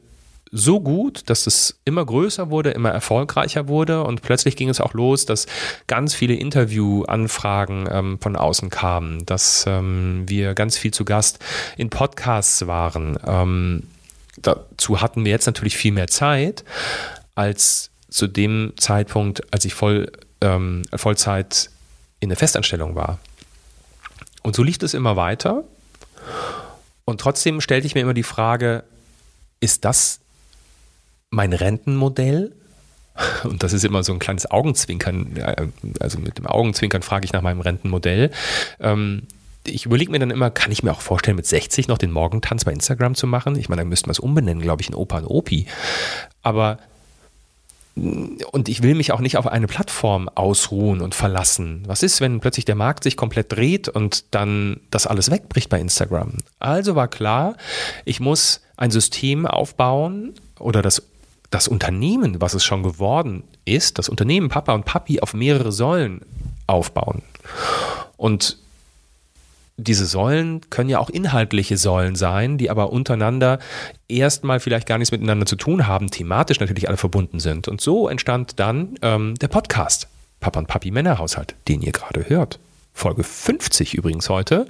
so 0.56 0.80
gut, 0.80 1.28
dass 1.28 1.46
es 1.46 1.78
immer 1.84 2.04
größer 2.04 2.48
wurde, 2.48 2.70
immer 2.70 2.90
erfolgreicher 2.90 3.68
wurde 3.68 4.02
und 4.02 4.22
plötzlich 4.22 4.56
ging 4.56 4.70
es 4.70 4.80
auch 4.80 4.94
los, 4.94 5.26
dass 5.26 5.46
ganz 5.86 6.14
viele 6.14 6.34
Interviewanfragen 6.34 7.88
ähm, 7.90 8.18
von 8.20 8.36
außen 8.36 8.70
kamen, 8.70 9.26
dass 9.26 9.64
ähm, 9.66 10.24
wir 10.26 10.54
ganz 10.54 10.78
viel 10.78 10.92
zu 10.92 11.04
Gast 11.04 11.44
in 11.76 11.90
Podcasts 11.90 12.66
waren. 12.66 13.18
Ähm, 13.26 13.82
dazu 14.38 15.02
hatten 15.02 15.24
wir 15.24 15.32
jetzt 15.32 15.46
natürlich 15.46 15.76
viel 15.76 15.92
mehr 15.92 16.08
Zeit 16.08 16.64
als 17.34 17.90
zu 18.08 18.26
dem 18.26 18.72
Zeitpunkt, 18.78 19.52
als 19.52 19.66
ich 19.66 19.74
voll, 19.74 20.10
ähm, 20.40 20.82
Vollzeit 20.94 21.68
in 22.20 22.30
der 22.30 22.38
Festanstellung 22.38 22.94
war. 22.94 23.18
Und 24.42 24.56
so 24.56 24.62
lief 24.62 24.78
es 24.80 24.94
immer 24.94 25.16
weiter. 25.16 25.64
Und 27.04 27.20
trotzdem 27.20 27.60
stellte 27.60 27.86
ich 27.86 27.94
mir 27.94 28.00
immer 28.00 28.14
die 28.14 28.22
Frage, 28.22 28.84
ist 29.60 29.84
das 29.84 30.20
mein 31.30 31.52
Rentenmodell, 31.52 32.52
und 33.44 33.62
das 33.62 33.72
ist 33.72 33.84
immer 33.84 34.02
so 34.02 34.12
ein 34.12 34.18
kleines 34.18 34.50
Augenzwinkern, 34.50 35.36
äh, 35.36 35.68
also 36.00 36.18
mit 36.18 36.38
dem 36.38 36.46
Augenzwinkern 36.46 37.02
frage 37.02 37.24
ich 37.24 37.32
nach 37.32 37.42
meinem 37.42 37.60
Rentenmodell. 37.60 38.30
Ähm, 38.80 39.22
ich 39.66 39.86
überlege 39.86 40.12
mir 40.12 40.18
dann 40.18 40.30
immer, 40.30 40.50
kann 40.50 40.70
ich 40.70 40.82
mir 40.82 40.92
auch 40.92 41.00
vorstellen, 41.00 41.36
mit 41.36 41.46
60 41.46 41.88
noch 41.88 41.98
den 41.98 42.12
Morgentanz 42.12 42.64
bei 42.64 42.72
Instagram 42.72 43.14
zu 43.14 43.26
machen? 43.26 43.56
Ich 43.56 43.68
meine, 43.68 43.82
dann 43.82 43.88
müssten 43.88 44.06
wir 44.06 44.12
es 44.12 44.20
umbenennen, 44.20 44.62
glaube 44.62 44.82
ich, 44.82 44.88
in 44.88 44.94
Opa 44.94 45.18
und 45.18 45.26
Opi. 45.26 45.66
Aber 46.42 46.78
und 47.96 48.68
ich 48.68 48.82
will 48.82 48.94
mich 48.94 49.12
auch 49.12 49.20
nicht 49.20 49.38
auf 49.38 49.46
eine 49.46 49.66
Plattform 49.66 50.28
ausruhen 50.34 51.00
und 51.00 51.14
verlassen. 51.14 51.82
Was 51.86 52.02
ist, 52.02 52.20
wenn 52.20 52.40
plötzlich 52.40 52.66
der 52.66 52.74
Markt 52.74 53.04
sich 53.04 53.16
komplett 53.16 53.52
dreht 53.52 53.88
und 53.88 54.34
dann 54.34 54.80
das 54.90 55.06
alles 55.06 55.30
wegbricht 55.30 55.70
bei 55.70 55.80
Instagram? 55.80 56.34
Also 56.58 56.94
war 56.94 57.08
klar, 57.08 57.56
ich 58.04 58.20
muss 58.20 58.60
ein 58.76 58.90
System 58.90 59.46
aufbauen 59.46 60.34
oder 60.58 60.82
das, 60.82 61.02
das 61.50 61.68
Unternehmen, 61.68 62.40
was 62.40 62.54
es 62.54 62.64
schon 62.64 62.82
geworden 62.82 63.44
ist, 63.64 63.98
das 63.98 64.08
Unternehmen 64.08 64.48
Papa 64.48 64.74
und 64.74 64.84
Papi 64.84 65.20
auf 65.20 65.34
mehrere 65.34 65.72
Säulen 65.72 66.20
aufbauen. 66.66 67.22
Und 68.16 68.58
diese 69.78 70.06
Säulen 70.06 70.62
können 70.70 70.88
ja 70.88 70.98
auch 70.98 71.10
inhaltliche 71.10 71.76
Säulen 71.76 72.16
sein, 72.16 72.56
die 72.56 72.70
aber 72.70 72.92
untereinander 72.92 73.58
erstmal 74.08 74.58
vielleicht 74.58 74.86
gar 74.86 74.96
nichts 74.96 75.12
miteinander 75.12 75.44
zu 75.44 75.56
tun 75.56 75.86
haben, 75.86 76.10
thematisch 76.10 76.60
natürlich 76.60 76.88
alle 76.88 76.96
verbunden 76.96 77.40
sind. 77.40 77.68
Und 77.68 77.80
so 77.80 78.08
entstand 78.08 78.58
dann 78.58 78.94
ähm, 79.02 79.34
der 79.34 79.48
Podcast 79.48 80.08
Papa 80.40 80.60
und 80.60 80.66
Papi 80.66 80.90
Männerhaushalt, 80.90 81.54
den 81.68 81.82
ihr 81.82 81.92
gerade 81.92 82.28
hört. 82.28 82.58
Folge 82.94 83.22
50 83.22 83.94
übrigens 83.94 84.30
heute. 84.30 84.66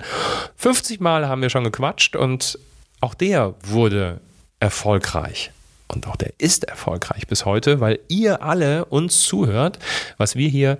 50 0.56 0.98
Mal 1.00 1.28
haben 1.28 1.42
wir 1.42 1.50
schon 1.50 1.64
gequatscht 1.64 2.16
und 2.16 2.58
auch 3.00 3.14
der 3.14 3.54
wurde 3.62 4.20
erfolgreich. 4.58 5.52
Und 5.88 6.06
auch 6.06 6.16
der 6.16 6.32
ist 6.38 6.64
erfolgreich 6.64 7.26
bis 7.26 7.44
heute, 7.44 7.80
weil 7.80 8.00
ihr 8.08 8.42
alle 8.42 8.86
uns 8.86 9.20
zuhört, 9.22 9.78
was 10.18 10.34
wir 10.34 10.48
hier 10.48 10.78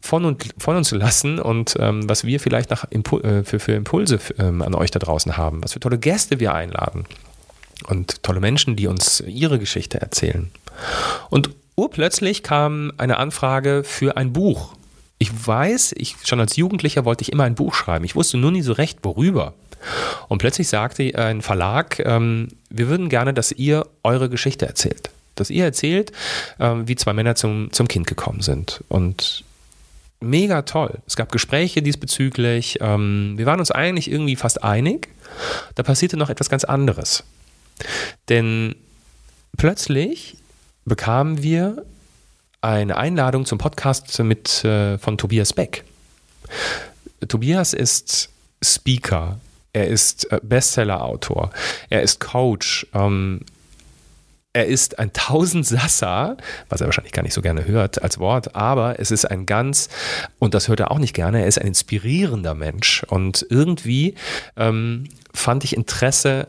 von, 0.00 0.24
und, 0.24 0.46
von 0.58 0.76
uns 0.76 0.90
lassen 0.90 1.38
und 1.38 1.76
ähm, 1.78 2.08
was 2.08 2.24
wir 2.24 2.40
vielleicht 2.40 2.70
nach 2.70 2.84
Impul 2.90 3.24
äh, 3.24 3.44
für, 3.44 3.60
für 3.60 3.72
Impulse 3.72 4.18
ähm, 4.38 4.62
an 4.62 4.74
euch 4.74 4.90
da 4.90 4.98
draußen 4.98 5.36
haben, 5.36 5.62
was 5.62 5.74
für 5.74 5.80
tolle 5.80 5.98
Gäste 5.98 6.40
wir 6.40 6.54
einladen 6.54 7.04
und 7.88 8.22
tolle 8.22 8.40
Menschen, 8.40 8.74
die 8.76 8.88
uns 8.88 9.20
ihre 9.20 9.58
Geschichte 9.58 10.00
erzählen. 10.00 10.50
Und 11.30 11.50
urplötzlich 11.76 12.42
kam 12.42 12.92
eine 12.98 13.18
Anfrage 13.18 13.84
für 13.84 14.16
ein 14.16 14.32
Buch. 14.32 14.74
Ich 15.18 15.30
weiß, 15.46 15.94
ich 15.96 16.16
schon 16.24 16.40
als 16.40 16.56
Jugendlicher 16.56 17.04
wollte 17.04 17.22
ich 17.22 17.30
immer 17.30 17.44
ein 17.44 17.54
Buch 17.54 17.74
schreiben. 17.74 18.04
Ich 18.04 18.16
wusste 18.16 18.38
nur 18.38 18.50
nie 18.50 18.62
so 18.62 18.72
recht, 18.72 18.98
worüber. 19.02 19.54
Und 20.28 20.38
plötzlich 20.38 20.68
sagte 20.68 21.12
ein 21.16 21.42
Verlag, 21.42 21.98
ähm, 22.00 22.48
wir 22.70 22.88
würden 22.88 23.08
gerne, 23.08 23.34
dass 23.34 23.52
ihr 23.52 23.86
eure 24.02 24.28
Geschichte 24.28 24.66
erzählt. 24.66 25.10
Dass 25.34 25.50
ihr 25.50 25.64
erzählt, 25.64 26.12
ähm, 26.60 26.86
wie 26.88 26.96
zwei 26.96 27.12
Männer 27.12 27.34
zum, 27.34 27.72
zum 27.72 27.88
Kind 27.88 28.06
gekommen 28.06 28.40
sind. 28.40 28.84
Und 28.88 29.44
mega 30.20 30.62
toll. 30.62 30.98
Es 31.06 31.16
gab 31.16 31.32
Gespräche 31.32 31.82
diesbezüglich. 31.82 32.78
Ähm, 32.80 33.34
wir 33.36 33.46
waren 33.46 33.58
uns 33.58 33.70
eigentlich 33.70 34.10
irgendwie 34.10 34.36
fast 34.36 34.62
einig. 34.62 35.08
Da 35.74 35.82
passierte 35.82 36.16
noch 36.16 36.30
etwas 36.30 36.48
ganz 36.48 36.64
anderes. 36.64 37.24
Denn 38.28 38.76
plötzlich 39.56 40.36
bekamen 40.84 41.42
wir 41.42 41.84
eine 42.60 42.96
Einladung 42.96 43.44
zum 43.44 43.58
Podcast 43.58 44.18
mit, 44.20 44.64
äh, 44.64 44.98
von 44.98 45.18
Tobias 45.18 45.52
Beck. 45.52 45.84
Tobias 47.26 47.72
ist 47.72 48.30
Speaker, 48.62 49.40
er 49.72 49.88
ist 49.88 50.30
äh, 50.32 50.40
Bestseller-Autor, 50.42 51.50
er 51.88 52.02
ist 52.02 52.20
Coach, 52.20 52.86
ähm, 52.94 53.40
er 54.52 54.66
ist 54.66 54.98
ein 54.98 55.12
Tausendsasser, 55.12 56.36
was 56.68 56.80
er 56.80 56.86
wahrscheinlich 56.86 57.12
gar 57.12 57.22
nicht 57.22 57.32
so 57.32 57.40
gerne 57.40 57.66
hört 57.66 58.02
als 58.02 58.18
Wort, 58.18 58.54
aber 58.54 59.00
es 59.00 59.10
ist 59.10 59.24
ein 59.24 59.46
ganz, 59.46 59.88
und 60.38 60.52
das 60.54 60.68
hört 60.68 60.80
er 60.80 60.90
auch 60.90 60.98
nicht 60.98 61.14
gerne, 61.14 61.40
er 61.40 61.46
ist 61.46 61.58
ein 61.58 61.66
inspirierender 61.66 62.54
Mensch. 62.54 63.02
Und 63.08 63.46
irgendwie 63.48 64.14
ähm, 64.56 65.08
fand 65.32 65.64
ich 65.64 65.74
Interesse 65.74 66.48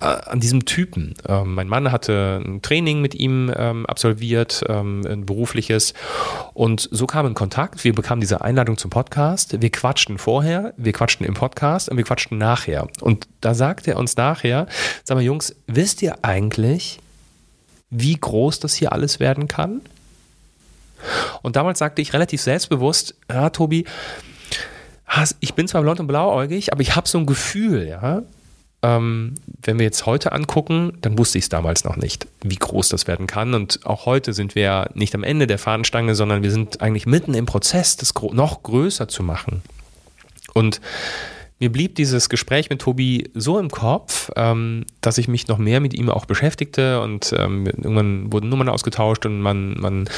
äh, 0.00 0.04
an 0.04 0.40
diesem 0.40 0.64
Typen. 0.64 1.14
Ähm, 1.28 1.54
mein 1.54 1.68
Mann 1.68 1.92
hatte 1.92 2.42
ein 2.44 2.60
Training 2.62 3.00
mit 3.00 3.14
ihm 3.14 3.52
ähm, 3.54 3.86
absolviert, 3.86 4.64
ähm, 4.68 5.02
ein 5.06 5.24
berufliches. 5.24 5.94
Und 6.54 6.88
so 6.90 7.06
kam 7.06 7.26
in 7.26 7.34
Kontakt. 7.34 7.84
Wir 7.84 7.94
bekamen 7.94 8.20
diese 8.20 8.40
Einladung 8.40 8.76
zum 8.76 8.90
Podcast. 8.90 9.60
Wir 9.60 9.70
quatschten 9.70 10.18
vorher, 10.18 10.74
wir 10.76 10.92
quatschten 10.92 11.24
im 11.24 11.34
Podcast 11.34 11.88
und 11.88 11.96
wir 11.96 12.04
quatschten 12.04 12.36
nachher. 12.36 12.88
Und 13.00 13.28
da 13.40 13.54
sagte 13.54 13.92
er 13.92 13.98
uns 13.98 14.16
nachher, 14.16 14.66
sag 15.04 15.16
mal 15.16 15.22
Jungs, 15.22 15.54
wisst 15.68 16.02
ihr 16.02 16.16
eigentlich, 16.22 16.98
wie 17.94 18.16
groß 18.16 18.60
das 18.60 18.74
hier 18.74 18.92
alles 18.92 19.20
werden 19.20 19.48
kann? 19.48 19.80
Und 21.42 21.56
damals 21.56 21.78
sagte 21.78 22.02
ich 22.02 22.12
relativ 22.12 22.40
selbstbewusst, 22.42 23.14
ja, 23.30 23.50
Tobi, 23.50 23.84
ich 25.40 25.54
bin 25.54 25.68
zwar 25.68 25.82
blond 25.82 26.00
und 26.00 26.06
blauäugig, 26.06 26.72
aber 26.72 26.82
ich 26.82 26.96
habe 26.96 27.08
so 27.08 27.18
ein 27.18 27.26
Gefühl, 27.26 27.86
ja. 27.86 28.22
Ähm, 28.82 29.36
wenn 29.62 29.78
wir 29.78 29.84
jetzt 29.84 30.04
heute 30.04 30.32
angucken, 30.32 30.98
dann 31.00 31.16
wusste 31.16 31.38
ich 31.38 31.44
es 31.44 31.48
damals 31.48 31.84
noch 31.84 31.96
nicht, 31.96 32.26
wie 32.42 32.56
groß 32.56 32.88
das 32.90 33.06
werden 33.06 33.26
kann. 33.26 33.54
Und 33.54 33.86
auch 33.86 34.04
heute 34.04 34.34
sind 34.34 34.54
wir 34.54 34.62
ja 34.62 34.86
nicht 34.92 35.14
am 35.14 35.22
Ende 35.22 35.46
der 35.46 35.58
Fahnenstange, 35.58 36.14
sondern 36.14 36.42
wir 36.42 36.50
sind 36.50 36.82
eigentlich 36.82 37.06
mitten 37.06 37.32
im 37.32 37.46
Prozess, 37.46 37.96
das 37.96 38.12
noch 38.32 38.62
größer 38.62 39.08
zu 39.08 39.22
machen. 39.22 39.62
Und 40.52 40.80
mir 41.60 41.70
blieb 41.70 41.94
dieses 41.94 42.28
Gespräch 42.28 42.68
mit 42.68 42.80
Tobi 42.80 43.30
so 43.34 43.58
im 43.58 43.70
Kopf, 43.70 44.30
ähm, 44.36 44.84
dass 45.00 45.18
ich 45.18 45.28
mich 45.28 45.46
noch 45.48 45.58
mehr 45.58 45.80
mit 45.80 45.94
ihm 45.94 46.10
auch 46.10 46.26
beschäftigte 46.26 47.00
und 47.00 47.32
ähm, 47.36 47.66
irgendwann 47.66 48.32
wurden 48.32 48.48
Nummern 48.48 48.68
ausgetauscht 48.68 49.24
und 49.24 49.40
man, 49.40 49.78
man, 49.78 50.08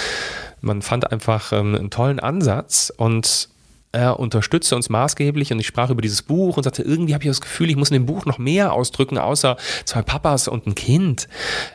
man 0.60 0.82
fand 0.82 1.12
einfach 1.12 1.52
ähm, 1.52 1.74
einen 1.74 1.90
tollen 1.90 2.20
Ansatz 2.20 2.92
und 2.96 3.50
er 3.92 4.18
unterstützte 4.18 4.76
uns 4.76 4.88
maßgeblich 4.88 5.52
und 5.52 5.60
ich 5.60 5.66
sprach 5.66 5.90
über 5.90 6.02
dieses 6.02 6.22
Buch 6.22 6.56
und 6.56 6.62
sagte, 6.62 6.82
irgendwie 6.82 7.14
habe 7.14 7.24
ich 7.24 7.30
das 7.30 7.40
Gefühl, 7.40 7.70
ich 7.70 7.76
muss 7.76 7.90
in 7.90 7.94
dem 7.94 8.06
Buch 8.06 8.24
noch 8.26 8.38
mehr 8.38 8.72
ausdrücken, 8.72 9.18
außer 9.18 9.56
zwei 9.84 10.02
Papas 10.02 10.48
und 10.48 10.66
ein 10.66 10.74
Kind. 10.74 11.28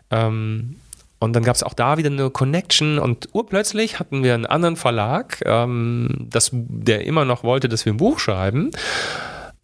Ähm, 0.10 0.76
und 1.20 1.34
dann 1.34 1.44
gab 1.44 1.56
es 1.56 1.62
auch 1.62 1.76
da 1.76 1.98
wieder 1.98 2.10
eine 2.10 2.32
Connection 2.32 2.98
und 2.98 3.30
urplötzlich 3.34 4.00
hatten 4.00 4.24
wir 4.24 4.34
einen 4.34 4.48
anderen 4.48 4.76
Verlag, 4.76 5.40
ähm, 5.46 6.28
das, 6.30 6.50
der 6.52 7.06
immer 7.06 7.26
noch 7.26 7.44
wollte, 7.44 7.70
dass 7.70 7.86
wir 7.86 7.94
ein 7.94 7.98
Buch 7.98 8.20
schreiben 8.20 8.72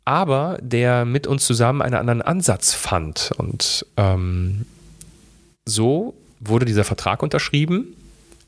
aber 0.07 0.57
der 0.61 1.03
mit 1.03 1.27
uns 1.27 1.45
zusammen 1.45 1.81
einen 1.81 1.95
anderen 1.95 2.21
Ansatz 2.21 2.73
fand. 2.73 3.31
Und 3.37 3.85
ähm, 3.97 4.65
so 5.65 6.13
wurde 6.39 6.65
dieser 6.65 6.85
Vertrag 6.85 7.21
unterschrieben 7.21 7.93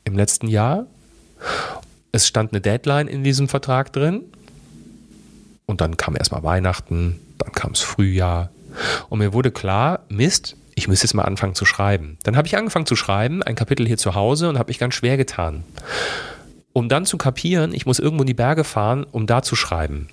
im 0.04 0.16
letzten 0.16 0.48
Jahr. 0.48 0.86
Es 2.12 2.26
stand 2.26 2.54
eine 2.54 2.62
Deadline 2.62 3.08
in 3.08 3.24
diesem 3.24 3.46
Vertrag 3.46 3.92
drin. 3.92 4.22
Und 5.66 5.82
dann 5.82 5.98
kam 5.98 6.16
erstmal 6.16 6.42
Weihnachten, 6.44 7.20
dann 7.36 7.52
kam 7.52 7.72
es 7.72 7.80
Frühjahr. 7.80 8.48
Und 9.10 9.18
mir 9.18 9.34
wurde 9.34 9.50
klar, 9.50 10.00
Mist, 10.08 10.56
ich 10.74 10.88
muss 10.88 11.02
jetzt 11.02 11.12
mal 11.12 11.24
anfangen 11.24 11.54
zu 11.54 11.66
schreiben. 11.66 12.16
Dann 12.22 12.38
habe 12.38 12.48
ich 12.48 12.56
angefangen 12.56 12.86
zu 12.86 12.96
schreiben, 12.96 13.42
ein 13.42 13.54
Kapitel 13.54 13.86
hier 13.86 13.98
zu 13.98 14.14
Hause 14.14 14.48
und 14.48 14.58
habe 14.58 14.70
mich 14.70 14.78
ganz 14.78 14.94
schwer 14.94 15.18
getan. 15.18 15.64
Um 16.72 16.88
dann 16.88 17.04
zu 17.04 17.18
kapieren, 17.18 17.74
ich 17.74 17.84
muss 17.84 17.98
irgendwo 17.98 18.22
in 18.22 18.28
die 18.28 18.34
Berge 18.34 18.64
fahren, 18.64 19.04
um 19.04 19.26
da 19.26 19.42
zu 19.42 19.56
schreiben. 19.56 20.08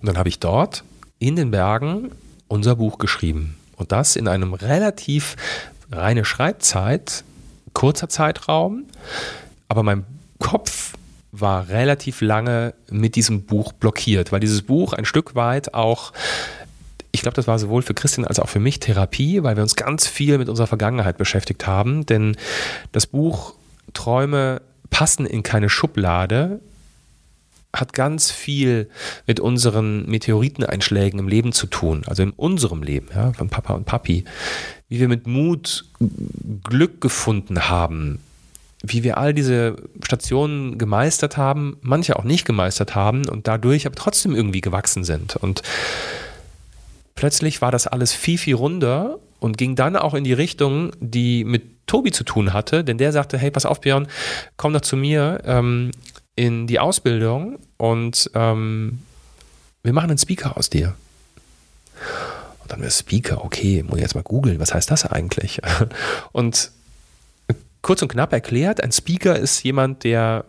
Und 0.00 0.08
dann 0.08 0.18
habe 0.18 0.28
ich 0.28 0.38
dort 0.38 0.84
in 1.18 1.36
den 1.36 1.50
Bergen 1.50 2.10
unser 2.48 2.76
Buch 2.76 2.98
geschrieben. 2.98 3.56
Und 3.76 3.92
das 3.92 4.16
in 4.16 4.28
einem 4.28 4.54
relativ 4.54 5.36
reine 5.90 6.24
Schreibzeit, 6.24 7.24
kurzer 7.72 8.08
Zeitraum. 8.08 8.84
Aber 9.68 9.82
mein 9.82 10.04
Kopf 10.38 10.94
war 11.32 11.68
relativ 11.68 12.20
lange 12.20 12.74
mit 12.90 13.16
diesem 13.16 13.42
Buch 13.42 13.72
blockiert, 13.72 14.30
weil 14.30 14.40
dieses 14.40 14.62
Buch 14.62 14.92
ein 14.92 15.04
Stück 15.04 15.34
weit 15.34 15.74
auch 15.74 16.12
ich 17.14 17.22
glaube, 17.22 17.36
das 17.36 17.46
war 17.46 17.60
sowohl 17.60 17.82
für 17.82 17.94
Christian 17.94 18.26
als 18.26 18.40
auch 18.40 18.48
für 18.48 18.58
mich 18.58 18.80
Therapie, 18.80 19.44
weil 19.44 19.54
wir 19.54 19.62
uns 19.62 19.76
ganz 19.76 20.08
viel 20.08 20.36
mit 20.36 20.48
unserer 20.48 20.66
Vergangenheit 20.66 21.16
beschäftigt 21.16 21.64
haben. 21.64 22.04
Denn 22.06 22.36
das 22.90 23.06
Buch 23.06 23.54
Träume 23.92 24.60
passen 24.90 25.24
in 25.24 25.44
keine 25.44 25.68
Schublade, 25.68 26.58
hat 27.74 27.92
ganz 27.92 28.30
viel 28.30 28.88
mit 29.26 29.40
unseren 29.40 30.06
Meteoriteneinschlägen 30.06 31.18
im 31.18 31.28
Leben 31.28 31.52
zu 31.52 31.66
tun, 31.66 32.02
also 32.06 32.22
in 32.22 32.30
unserem 32.30 32.82
Leben, 32.82 33.08
ja, 33.14 33.32
von 33.32 33.48
Papa 33.48 33.74
und 33.74 33.84
Papi. 33.84 34.24
Wie 34.88 35.00
wir 35.00 35.08
mit 35.08 35.26
Mut 35.26 35.84
Glück 36.62 37.00
gefunden 37.00 37.68
haben, 37.68 38.20
wie 38.82 39.02
wir 39.02 39.18
all 39.18 39.34
diese 39.34 39.76
Stationen 40.02 40.78
gemeistert 40.78 41.36
haben, 41.36 41.78
manche 41.80 42.16
auch 42.16 42.24
nicht 42.24 42.44
gemeistert 42.44 42.94
haben 42.94 43.26
und 43.28 43.48
dadurch 43.48 43.86
aber 43.86 43.96
trotzdem 43.96 44.34
irgendwie 44.34 44.60
gewachsen 44.60 45.04
sind. 45.04 45.36
Und 45.36 45.62
plötzlich 47.14 47.62
war 47.62 47.72
das 47.72 47.86
alles 47.86 48.12
viel, 48.12 48.38
viel 48.38 48.54
runder 48.54 49.18
und 49.40 49.58
ging 49.58 49.74
dann 49.74 49.96
auch 49.96 50.14
in 50.14 50.24
die 50.24 50.32
Richtung, 50.32 50.92
die 51.00 51.44
mit 51.44 51.86
Tobi 51.86 52.12
zu 52.12 52.24
tun 52.24 52.52
hatte, 52.52 52.84
denn 52.84 52.98
der 52.98 53.12
sagte, 53.12 53.38
hey, 53.38 53.50
pass 53.50 53.66
auf, 53.66 53.80
Björn, 53.80 54.06
komm 54.56 54.72
doch 54.72 54.80
zu 54.80 54.96
mir, 54.96 55.42
ähm, 55.44 55.90
in 56.36 56.66
die 56.66 56.78
Ausbildung 56.78 57.58
und 57.76 58.30
ähm, 58.34 59.00
wir 59.82 59.92
machen 59.92 60.10
einen 60.10 60.18
Speaker 60.18 60.56
aus 60.56 60.70
dir. 60.70 60.94
Und 62.62 62.72
dann 62.72 62.80
wäre 62.80 62.90
Speaker, 62.90 63.44
okay, 63.44 63.82
muss 63.82 63.96
ich 63.96 64.02
jetzt 64.02 64.14
mal 64.14 64.22
googeln, 64.22 64.58
was 64.58 64.72
heißt 64.72 64.90
das 64.90 65.04
eigentlich? 65.04 65.60
Und 66.32 66.70
kurz 67.82 68.00
und 68.00 68.08
knapp 68.08 68.32
erklärt, 68.32 68.82
ein 68.82 68.90
Speaker 68.90 69.38
ist 69.38 69.62
jemand, 69.62 70.04
der 70.04 70.46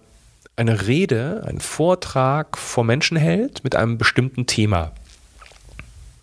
eine 0.56 0.88
Rede, 0.88 1.44
einen 1.46 1.60
Vortrag 1.60 2.58
vor 2.58 2.86
Menschen 2.86 3.18
hält 3.18 3.66
mit 3.66 3.76
einem 3.76 3.98
bestimmten 3.98 4.48
Thema. 4.48 4.94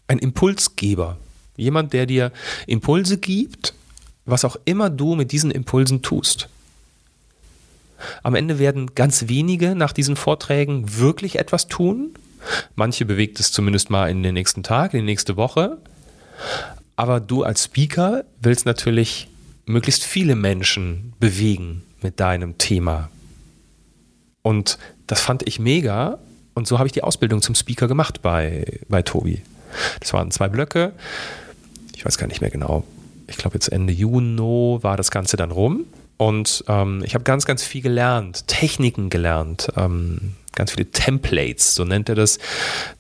Ein 0.09 0.19
Impulsgeber. 0.19 1.19
Jemand, 1.57 1.93
der 1.93 2.07
dir 2.07 2.33
Impulse 2.67 3.19
gibt, 3.19 3.75
was 4.25 4.47
auch 4.47 4.57
immer 4.65 4.89
du 4.89 5.15
mit 5.15 5.33
diesen 5.33 5.51
Impulsen 5.51 6.01
tust. 6.01 6.49
Am 8.23 8.35
Ende 8.35 8.59
werden 8.59 8.95
ganz 8.95 9.29
wenige 9.29 9.75
nach 9.75 9.93
diesen 9.93 10.17
Vorträgen 10.17 10.99
wirklich 10.99 11.39
etwas 11.39 11.69
tun. 11.69 12.11
Manche 12.75 13.05
bewegt 13.05 13.41
es 13.41 13.53
zumindest 13.53 13.91
mal 13.91 14.11
in 14.11 14.23
den 14.23 14.35
nächsten 14.35 14.63
Tag, 14.63 14.95
in 14.95 15.01
die 15.01 15.07
nächste 15.07 15.37
Woche. 15.37 15.79
Aber 16.97 17.21
du 17.21 17.43
als 17.45 17.65
Speaker 17.65 18.25
willst 18.41 18.67
natürlich 18.67 19.29
möglichst 19.65 20.05
viele 20.05 20.35
Menschen 20.35 21.13
bewegen 21.21 21.83
mit 22.03 22.21
deinem 22.21 22.59
Thema. 22.59 23.11
Und 24.43 24.79
das 25.07 25.21
fand 25.21 25.47
ich 25.47 25.59
mega. 25.59 26.19
Und 26.55 26.67
so 26.67 26.79
habe 26.79 26.87
ich 26.87 26.93
die 26.93 27.03
Ausbildung 27.03 27.43
zum 27.43 27.55
Speaker 27.55 27.89
gemacht 27.89 28.23
bei, 28.23 28.81
bei 28.89 29.03
Tobi. 29.03 29.43
Das 30.01 30.13
waren 30.13 30.31
zwei 30.31 30.49
Blöcke. 30.49 30.93
Ich 31.95 32.05
weiß 32.05 32.19
gar 32.19 32.27
nicht 32.27 32.41
mehr 32.41 32.51
genau. 32.51 32.85
Ich 33.29 33.37
glaube, 33.37 33.55
jetzt 33.55 33.69
Ende 33.69 33.93
Juni 33.93 34.83
war 34.83 34.97
das 34.97 35.11
Ganze 35.11 35.37
dann 35.37 35.51
rum. 35.51 35.87
Und 36.23 36.63
ähm, 36.69 37.03
ich 37.05 37.15
habe 37.15 37.25
ganz, 37.25 37.47
ganz 37.47 37.65
viel 37.65 37.83
gelernt, 37.83 38.47
Techniken 38.47 39.11
gelernt, 39.11 39.67
ähm, 39.77 40.35
ganz 40.55 40.71
viele 40.71 40.89
Templates, 40.89 41.75
so 41.75 41.85
nennt 41.85 42.09
er 42.09 42.15
das, 42.15 42.39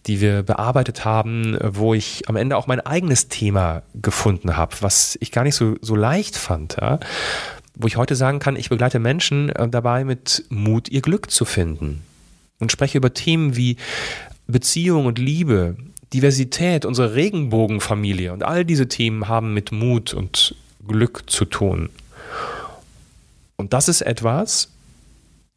die 0.06 0.20
wir 0.20 0.42
bearbeitet 0.42 1.04
haben, 1.04 1.56
wo 1.62 1.94
ich 1.94 2.28
am 2.28 2.34
Ende 2.34 2.56
auch 2.56 2.66
mein 2.66 2.80
eigenes 2.80 3.28
Thema 3.28 3.84
gefunden 3.94 4.56
habe, 4.56 4.74
was 4.80 5.16
ich 5.20 5.30
gar 5.30 5.44
nicht 5.44 5.54
so, 5.54 5.76
so 5.80 5.94
leicht 5.94 6.36
fand. 6.36 6.78
Ja? 6.80 6.98
Wo 7.76 7.86
ich 7.86 7.96
heute 7.96 8.16
sagen 8.16 8.40
kann, 8.40 8.56
ich 8.56 8.70
begleite 8.70 8.98
Menschen 8.98 9.50
äh, 9.50 9.68
dabei, 9.68 10.02
mit 10.02 10.44
Mut 10.48 10.88
ihr 10.88 11.00
Glück 11.00 11.30
zu 11.30 11.44
finden. 11.44 12.02
Und 12.58 12.72
spreche 12.72 12.98
über 12.98 13.14
Themen 13.14 13.54
wie 13.54 13.76
Beziehung 14.48 15.06
und 15.06 15.20
Liebe, 15.20 15.76
Diversität, 16.12 16.84
unsere 16.84 17.14
Regenbogenfamilie 17.14 18.32
und 18.32 18.42
all 18.42 18.64
diese 18.64 18.88
Themen 18.88 19.28
haben 19.28 19.54
mit 19.54 19.70
Mut 19.70 20.12
und 20.12 20.56
Glück 20.84 21.30
zu 21.30 21.44
tun. 21.44 21.88
Und 23.62 23.72
das 23.72 23.86
ist 23.86 24.00
etwas, 24.00 24.72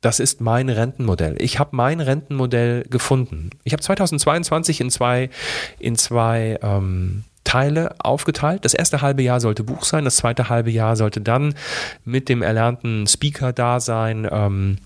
das 0.02 0.20
ist 0.20 0.40
mein 0.40 0.70
Rentenmodell. 0.70 1.38
Ich 1.40 1.58
habe 1.58 1.76
mein 1.76 2.02
Rentenmodell 2.02 2.84
gefunden. 2.84 3.50
Ich 3.64 3.74
habe 3.74 3.82
2022 3.82 4.80
in 4.80 4.92
zwei, 4.92 5.32
in 5.80 5.96
zwei 5.96 6.60
ähm, 6.62 7.24
Teile 7.46 7.96
aufgeteilt. 7.98 8.64
Das 8.64 8.76
erste 8.76 9.02
halbe 9.02 9.24
Jahr 9.24 9.40
sollte 9.40 9.64
Buch 9.64 9.86
sein, 9.86 10.06
das 10.06 10.18
zweite 10.18 10.50
halbe 10.50 10.70
Jahr 10.70 10.96
sollte 10.96 11.20
dann 11.20 11.56
mit 12.04 12.30
dem 12.30 12.44
erlernten 12.44 13.08
Speaker-Dasein 13.08 14.28
ähm, 14.32 14.78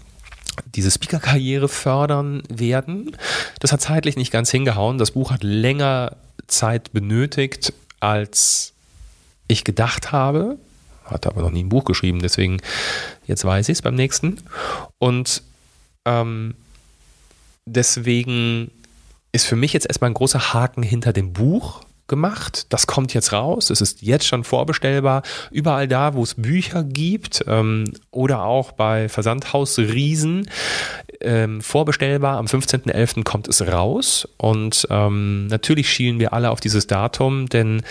diese 0.74 0.90
Speaker-Karriere 0.90 1.68
fördern 1.68 2.42
werden. 2.48 3.18
Das 3.60 3.74
hat 3.74 3.82
zeitlich 3.82 4.16
nicht 4.16 4.32
ganz 4.32 4.50
hingehauen. 4.50 4.98
Das 4.98 5.12
Buch 5.12 5.32
hat 5.32 5.44
länger 5.44 6.16
Zeit 6.48 6.94
benötigt, 6.94 7.74
als 8.00 8.72
ich 9.50 9.66
gedacht 9.66 10.14
habe 10.14 10.58
hatte 11.12 11.30
aber 11.30 11.42
noch 11.42 11.52
nie 11.52 11.64
ein 11.64 11.70
Buch 11.70 11.86
geschrieben, 11.86 12.20
deswegen 12.20 12.62
jetzt 13.28 13.46
weiß 13.46 13.70
ich 13.70 13.78
es 13.78 13.82
beim 13.82 13.96
nächsten. 13.96 14.38
Und 14.98 15.44
ähm, 16.06 16.56
deswegen 17.66 18.72
ist 19.32 19.46
für 19.46 19.56
mich 19.56 19.74
jetzt 19.74 19.88
erstmal 19.88 20.10
ein 20.10 20.16
großer 20.16 20.54
Haken 20.54 20.84
hinter 20.84 21.14
dem 21.14 21.34
Buch 21.34 21.82
gemacht. 22.10 22.66
Das 22.70 22.88
kommt 22.88 23.14
jetzt 23.14 23.32
raus. 23.32 23.70
Es 23.70 23.80
ist 23.80 24.02
jetzt 24.02 24.28
schon 24.28 24.44
vorbestellbar. 24.44 25.24
Überall 25.52 25.88
da, 25.88 26.16
wo 26.16 26.24
es 26.24 26.34
Bücher 26.34 26.84
gibt 26.84 27.46
ähm, 27.48 27.86
oder 28.12 28.44
auch 28.44 28.74
bei 28.74 29.08
Versandhaus 29.08 29.78
Riesen 29.78 30.50
ähm, 31.22 31.62
vorbestellbar. 31.62 32.38
Am 32.38 32.48
15.11. 32.48 33.24
kommt 33.24 33.48
es 33.48 33.66
raus. 33.66 34.28
Und 34.38 34.88
ähm, 34.90 35.48
natürlich 35.48 35.90
schielen 35.90 36.20
wir 36.20 36.34
alle 36.34 36.50
auf 36.50 36.60
dieses 36.60 36.88
Datum, 36.88 37.48
denn 37.48 37.84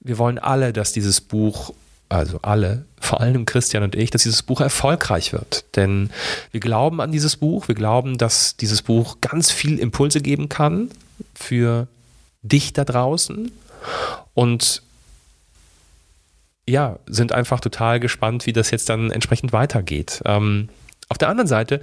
wir 0.00 0.18
wollen 0.18 0.38
alle, 0.38 0.72
dass 0.72 0.92
dieses 0.92 1.20
Buch 1.20 1.72
also 2.12 2.40
alle, 2.42 2.84
vor 3.00 3.20
allem 3.20 3.46
Christian 3.46 3.82
und 3.82 3.94
ich, 3.94 4.10
dass 4.10 4.22
dieses 4.22 4.42
Buch 4.42 4.60
erfolgreich 4.60 5.32
wird. 5.32 5.64
Denn 5.76 6.10
wir 6.50 6.60
glauben 6.60 7.00
an 7.00 7.12
dieses 7.12 7.36
Buch, 7.36 7.68
wir 7.68 7.74
glauben, 7.74 8.18
dass 8.18 8.56
dieses 8.56 8.82
Buch 8.82 9.16
ganz 9.20 9.50
viel 9.50 9.78
Impulse 9.78 10.20
geben 10.20 10.48
kann 10.48 10.90
für 11.34 11.88
dich 12.42 12.72
da 12.72 12.84
draußen 12.84 13.50
und 14.34 14.82
ja, 16.68 16.98
sind 17.06 17.32
einfach 17.32 17.60
total 17.60 17.98
gespannt, 17.98 18.46
wie 18.46 18.52
das 18.52 18.70
jetzt 18.70 18.88
dann 18.88 19.10
entsprechend 19.10 19.52
weitergeht. 19.52 20.22
Ähm, 20.24 20.68
auf 21.08 21.18
der 21.18 21.28
anderen 21.28 21.48
Seite, 21.48 21.80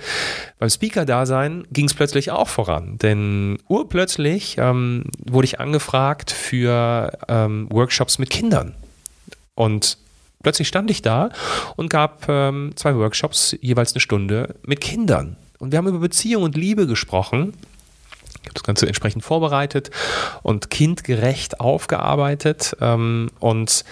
beim 0.58 0.70
Speaker-Dasein 0.70 1.68
ging 1.72 1.86
es 1.86 1.94
plötzlich 1.94 2.32
auch 2.32 2.48
voran, 2.48 2.98
denn 2.98 3.60
urplötzlich 3.68 4.58
ähm, 4.58 5.04
wurde 5.24 5.46
ich 5.46 5.60
angefragt 5.60 6.32
für 6.32 7.12
ähm, 7.28 7.68
Workshops 7.70 8.18
mit 8.18 8.30
Kindern. 8.30 8.74
Und 9.54 9.98
plötzlich 10.44 10.68
stand 10.68 10.90
ich 10.92 11.02
da 11.02 11.30
und 11.76 11.90
gab 11.90 12.28
ähm, 12.30 12.72
zwei 12.76 12.96
Workshops, 12.96 13.56
jeweils 13.62 13.94
eine 13.94 14.02
Stunde 14.02 14.56
mit 14.64 14.82
Kindern. 14.82 15.38
Und 15.60 15.72
wir 15.72 15.78
haben 15.78 15.88
über 15.88 16.00
Beziehung 16.00 16.44
und 16.44 16.56
Liebe 16.56 16.88
gesprochen. 16.88 17.54
Ich 18.42 18.48
habe 18.48 18.54
das 18.54 18.64
Ganze 18.64 18.88
entsprechend 18.88 19.24
vorbereitet 19.24 19.92
und 20.42 20.70
kindgerecht 20.70 21.60
aufgearbeitet. 21.60 22.76
Ähm, 22.80 23.30
und 23.40 23.84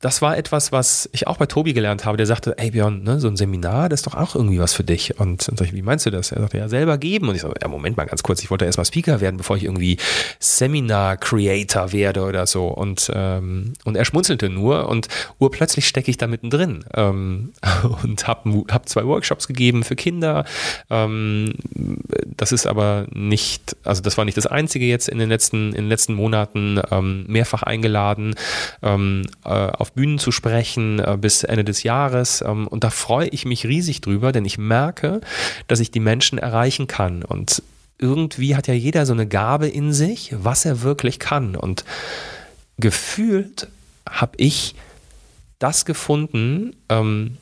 das 0.00 0.22
war 0.22 0.38
etwas, 0.38 0.72
was 0.72 1.10
ich 1.12 1.26
auch 1.26 1.36
bei 1.36 1.44
Tobi 1.44 1.74
gelernt 1.74 2.06
habe. 2.06 2.16
Der 2.16 2.24
sagte, 2.24 2.56
ey 2.56 2.70
Björn, 2.70 3.02
ne, 3.02 3.20
so 3.20 3.28
ein 3.28 3.36
Seminar, 3.36 3.90
das 3.90 4.00
ist 4.00 4.06
doch 4.06 4.14
auch 4.14 4.34
irgendwie 4.34 4.58
was 4.58 4.72
für 4.72 4.82
dich. 4.82 5.20
Und 5.20 5.42
sag 5.42 5.60
ich, 5.60 5.74
wie 5.74 5.82
meinst 5.82 6.06
du 6.06 6.10
das? 6.10 6.32
Er 6.32 6.40
sagte, 6.40 6.56
ja, 6.56 6.68
selber 6.68 6.96
geben. 6.96 7.28
Und 7.28 7.34
ich 7.34 7.42
so, 7.42 7.52
ja, 7.60 7.68
Moment 7.68 7.98
mal 7.98 8.06
ganz 8.06 8.22
kurz, 8.22 8.42
ich 8.42 8.50
wollte 8.50 8.64
erstmal 8.64 8.86
Speaker 8.86 9.20
werden, 9.20 9.36
bevor 9.36 9.58
ich 9.58 9.64
irgendwie 9.64 9.98
Seminar-Creator 10.38 11.92
werde 11.92 12.22
oder 12.22 12.46
so. 12.46 12.68
Und, 12.68 13.12
ähm, 13.14 13.74
und 13.84 13.94
er 13.94 14.06
schmunzelte 14.06 14.48
nur 14.48 14.88
und 14.88 15.08
urplötzlich 15.38 15.86
stecke 15.86 16.10
ich 16.10 16.16
da 16.16 16.26
mittendrin 16.26 16.82
ähm, 16.94 17.52
und 18.02 18.26
habe 18.26 18.64
hab 18.70 18.88
zwei 18.88 19.04
Workshops 19.04 19.48
gegeben 19.48 19.84
für 19.84 19.96
Kinder. 19.96 20.46
Ähm, 20.88 21.52
das 22.24 22.52
ist 22.52 22.66
aber 22.66 23.06
nicht, 23.12 23.76
also 23.84 24.00
das 24.00 24.16
war 24.16 24.24
nicht 24.24 24.38
das 24.38 24.46
Einzige 24.46 24.86
jetzt 24.86 25.10
in 25.10 25.18
den 25.18 25.28
letzten, 25.28 25.74
in 25.74 25.82
den 25.82 25.88
letzten 25.88 26.14
Monaten, 26.14 26.80
ähm, 26.90 27.26
mehrfach 27.28 27.62
eingeladen 27.64 28.34
ähm, 28.82 29.26
äh, 29.44 29.50
auf 29.50 29.89
Bühnen 29.94 30.18
zu 30.18 30.32
sprechen 30.32 30.98
äh, 30.98 31.16
bis 31.20 31.44
Ende 31.44 31.64
des 31.64 31.82
Jahres. 31.82 32.42
Ähm, 32.42 32.66
und 32.66 32.84
da 32.84 32.90
freue 32.90 33.28
ich 33.28 33.44
mich 33.44 33.66
riesig 33.66 34.00
drüber, 34.00 34.32
denn 34.32 34.44
ich 34.44 34.58
merke, 34.58 35.20
dass 35.66 35.80
ich 35.80 35.90
die 35.90 36.00
Menschen 36.00 36.38
erreichen 36.38 36.86
kann. 36.86 37.22
Und 37.22 37.62
irgendwie 37.98 38.56
hat 38.56 38.66
ja 38.66 38.74
jeder 38.74 39.06
so 39.06 39.12
eine 39.12 39.26
Gabe 39.26 39.68
in 39.68 39.92
sich, 39.92 40.34
was 40.36 40.64
er 40.64 40.82
wirklich 40.82 41.18
kann. 41.18 41.56
Und 41.56 41.84
gefühlt 42.78 43.68
habe 44.08 44.32
ich 44.38 44.74
das 45.58 45.84
gefunden, 45.84 46.74
ähm, 46.88 47.36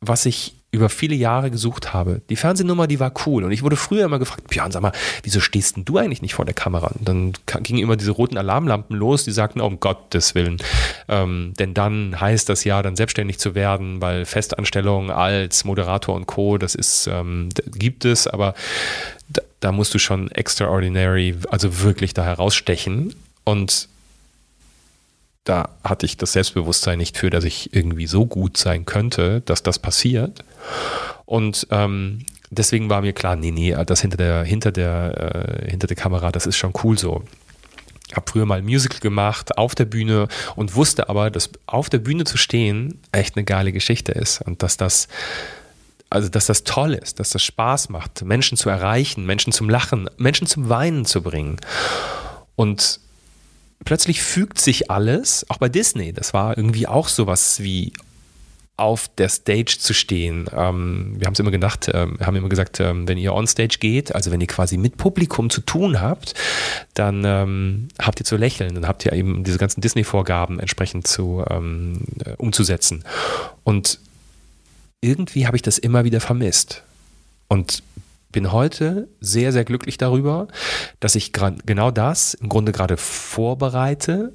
was 0.00 0.26
ich 0.26 0.54
über 0.74 0.88
viele 0.88 1.14
Jahre 1.14 1.50
gesucht 1.50 1.94
habe. 1.94 2.20
Die 2.28 2.36
Fernsehnummer, 2.36 2.86
die 2.86 3.00
war 3.00 3.12
cool. 3.26 3.44
Und 3.44 3.52
ich 3.52 3.62
wurde 3.62 3.76
früher 3.76 4.04
immer 4.04 4.18
gefragt, 4.18 4.48
Björn, 4.48 4.72
sag 4.72 4.82
mal, 4.82 4.92
wieso 5.22 5.40
stehst 5.40 5.76
denn 5.76 5.84
du 5.84 5.98
eigentlich 5.98 6.20
nicht 6.20 6.34
vor 6.34 6.44
der 6.44 6.54
Kamera? 6.54 6.88
Und 6.88 7.08
dann 7.08 7.32
gingen 7.62 7.78
immer 7.78 7.96
diese 7.96 8.10
roten 8.10 8.36
Alarmlampen 8.36 8.96
los, 8.96 9.24
die 9.24 9.30
sagten, 9.30 9.60
oh, 9.60 9.66
um 9.66 9.80
Gottes 9.80 10.34
Willen. 10.34 10.58
Ähm, 11.08 11.54
denn 11.58 11.74
dann 11.74 12.20
heißt 12.20 12.48
das 12.48 12.64
ja, 12.64 12.82
dann 12.82 12.96
selbstständig 12.96 13.38
zu 13.38 13.54
werden, 13.54 14.00
weil 14.00 14.24
Festanstellung 14.24 15.10
als 15.10 15.64
Moderator 15.64 16.14
und 16.14 16.26
Co., 16.26 16.58
das 16.58 16.74
ist, 16.74 17.06
ähm, 17.06 17.48
gibt 17.72 18.04
es, 18.04 18.26
aber 18.26 18.54
da, 19.28 19.42
da 19.60 19.72
musst 19.72 19.94
du 19.94 19.98
schon 19.98 20.30
extraordinary, 20.30 21.36
also 21.48 21.82
wirklich 21.82 22.14
da 22.14 22.24
herausstechen. 22.24 23.14
Und 23.44 23.88
da 25.44 25.68
hatte 25.84 26.06
ich 26.06 26.16
das 26.16 26.32
Selbstbewusstsein 26.32 26.98
nicht 26.98 27.18
für, 27.18 27.30
dass 27.30 27.44
ich 27.44 27.74
irgendwie 27.74 28.06
so 28.06 28.26
gut 28.26 28.56
sein 28.56 28.86
könnte, 28.86 29.42
dass 29.42 29.62
das 29.62 29.78
passiert. 29.78 30.42
Und 31.26 31.66
ähm, 31.70 32.24
deswegen 32.50 32.88
war 32.88 33.02
mir 33.02 33.12
klar, 33.12 33.36
nee, 33.36 33.50
nee, 33.50 33.76
das 33.86 34.00
hinter 34.00 34.16
der, 34.16 34.44
hinter 34.44 34.72
der, 34.72 35.62
äh, 35.64 35.70
hinter 35.70 35.86
der 35.86 35.96
Kamera, 35.96 36.32
das 36.32 36.46
ist 36.46 36.56
schon 36.56 36.72
cool 36.82 36.98
so. 36.98 37.22
Ich 38.08 38.16
habe 38.16 38.30
früher 38.30 38.46
mal 38.46 38.62
Musical 38.62 39.00
gemacht 39.00 39.56
auf 39.58 39.74
der 39.74 39.86
Bühne 39.86 40.28
und 40.56 40.74
wusste 40.74 41.08
aber, 41.08 41.30
dass 41.30 41.50
auf 41.66 41.90
der 41.90 41.98
Bühne 41.98 42.24
zu 42.24 42.36
stehen 42.36 43.00
echt 43.12 43.36
eine 43.36 43.44
geile 43.44 43.72
Geschichte 43.72 44.12
ist 44.12 44.40
und 44.42 44.62
dass 44.62 44.76
das 44.76 45.08
also 46.10 46.28
dass 46.28 46.46
das 46.46 46.62
toll 46.62 46.94
ist, 46.94 47.18
dass 47.18 47.30
das 47.30 47.42
Spaß 47.42 47.88
macht, 47.88 48.22
Menschen 48.22 48.56
zu 48.56 48.70
erreichen, 48.70 49.26
Menschen 49.26 49.52
zum 49.52 49.68
Lachen, 49.68 50.08
Menschen 50.16 50.46
zum 50.46 50.68
Weinen 50.68 51.06
zu 51.06 51.22
bringen. 51.22 51.56
Und 52.54 53.00
plötzlich 53.84 54.22
fügt 54.22 54.60
sich 54.60 54.90
alles, 54.90 55.46
auch 55.48 55.58
bei 55.58 55.68
Disney, 55.68 56.12
das 56.12 56.34
war 56.34 56.56
irgendwie 56.56 56.86
auch 56.86 57.08
sowas 57.08 57.60
wie 57.62 57.92
auf 58.76 59.08
der 59.08 59.28
Stage 59.28 59.76
zu 59.78 59.94
stehen. 59.94 60.46
Ähm, 60.52 61.14
wir 61.16 61.26
haben 61.26 61.34
es 61.34 61.38
immer 61.38 61.52
gedacht, 61.52 61.88
ähm, 61.94 62.18
haben 62.20 62.34
immer 62.34 62.48
gesagt, 62.48 62.80
ähm, 62.80 63.06
wenn 63.06 63.18
ihr 63.18 63.32
on 63.32 63.46
Stage 63.46 63.76
geht, 63.78 64.14
also 64.14 64.32
wenn 64.32 64.40
ihr 64.40 64.48
quasi 64.48 64.76
mit 64.76 64.96
Publikum 64.96 65.48
zu 65.48 65.60
tun 65.60 66.00
habt, 66.00 66.34
dann 66.94 67.22
ähm, 67.24 67.88
habt 68.00 68.20
ihr 68.20 68.26
zu 68.26 68.36
lächeln, 68.36 68.74
dann 68.74 68.88
habt 68.88 69.06
ihr 69.06 69.12
eben 69.12 69.44
diese 69.44 69.58
ganzen 69.58 69.80
Disney-Vorgaben 69.80 70.58
entsprechend 70.58 71.06
zu 71.06 71.44
ähm, 71.48 72.00
äh, 72.24 72.32
umzusetzen. 72.36 73.04
Und 73.62 74.00
irgendwie 75.00 75.46
habe 75.46 75.56
ich 75.56 75.62
das 75.62 75.78
immer 75.78 76.04
wieder 76.04 76.20
vermisst. 76.20 76.82
Und 77.46 77.84
bin 78.34 78.50
heute 78.50 79.06
sehr, 79.20 79.52
sehr 79.52 79.64
glücklich 79.64 79.96
darüber, 79.96 80.48
dass 80.98 81.14
ich 81.14 81.32
genau 81.32 81.92
das 81.92 82.34
im 82.34 82.48
Grunde 82.48 82.72
gerade 82.72 82.96
vorbereite 82.96 84.32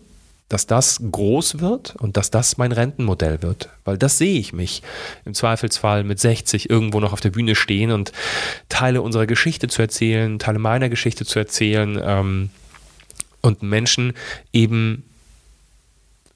dass 0.50 0.66
das 0.66 1.00
groß 1.12 1.60
wird 1.60 1.96
und 1.98 2.18
dass 2.18 2.32
das 2.32 2.58
mein 2.58 2.72
Rentenmodell 2.72 3.44
wird. 3.44 3.70
Weil 3.86 4.00
das 4.00 4.18
sehe 4.18 4.40
ich 4.40 4.52
mich 4.52 4.82
im 5.24 5.36
Zweifelsfall 5.36 6.04
mit 6.04 6.20
60 6.20 6.72
irgendwo 6.72 7.00
noch 7.00 7.14
auf 7.14 7.22
der 7.22 7.30
Bühne 7.30 7.54
stehen 7.54 7.92
und 7.92 8.12
Teile 8.68 9.04
unserer 9.04 9.28
Geschichte 9.28 9.68
zu 9.68 9.84
erzählen, 9.84 10.40
Teile 10.40 10.58
meiner 10.58 10.90
Geschichte 10.90 11.24
zu 11.24 11.38
erzählen 11.38 12.00
ähm, 12.04 12.50
und 13.42 13.62
Menschen 13.62 14.14
eben 14.52 15.04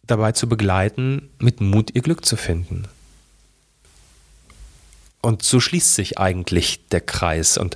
dabei 0.06 0.34
zu 0.34 0.48
begleiten, 0.48 1.30
mit 1.40 1.60
Mut 1.60 1.90
ihr 1.96 2.04
Glück 2.04 2.24
zu 2.24 2.36
finden. 2.36 2.84
Und 5.24 5.42
so 5.42 5.62
schließt 5.62 5.96
sich 5.96 6.20
eigentlich 6.20 6.86
der 6.90 7.00
Kreis. 7.00 7.58
Und 7.58 7.76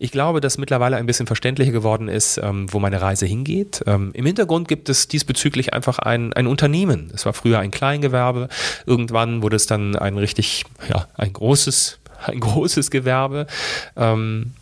ich 0.00 0.10
glaube, 0.10 0.40
dass 0.40 0.58
mittlerweile 0.58 0.96
ein 0.96 1.06
bisschen 1.06 1.28
verständlicher 1.28 1.70
geworden 1.70 2.08
ist, 2.08 2.38
ähm, 2.38 2.66
wo 2.72 2.80
meine 2.80 3.00
Reise 3.00 3.26
hingeht. 3.26 3.84
Ähm, 3.86 4.10
Im 4.12 4.26
Hintergrund 4.26 4.66
gibt 4.66 4.88
es 4.88 5.06
diesbezüglich 5.06 5.72
einfach 5.72 6.00
ein, 6.00 6.32
ein 6.32 6.48
Unternehmen. 6.48 7.12
Es 7.14 7.24
war 7.26 7.32
früher 7.32 7.60
ein 7.60 7.70
Kleingewerbe. 7.70 8.48
Irgendwann 8.86 9.40
wurde 9.40 9.54
es 9.54 9.66
dann 9.66 9.94
ein 9.94 10.18
richtig, 10.18 10.64
ja, 10.88 11.06
ein 11.14 11.32
großes, 11.32 12.00
ein 12.26 12.40
großes 12.40 12.90
Gewerbe. 12.90 13.46
Ähm, 13.94 14.54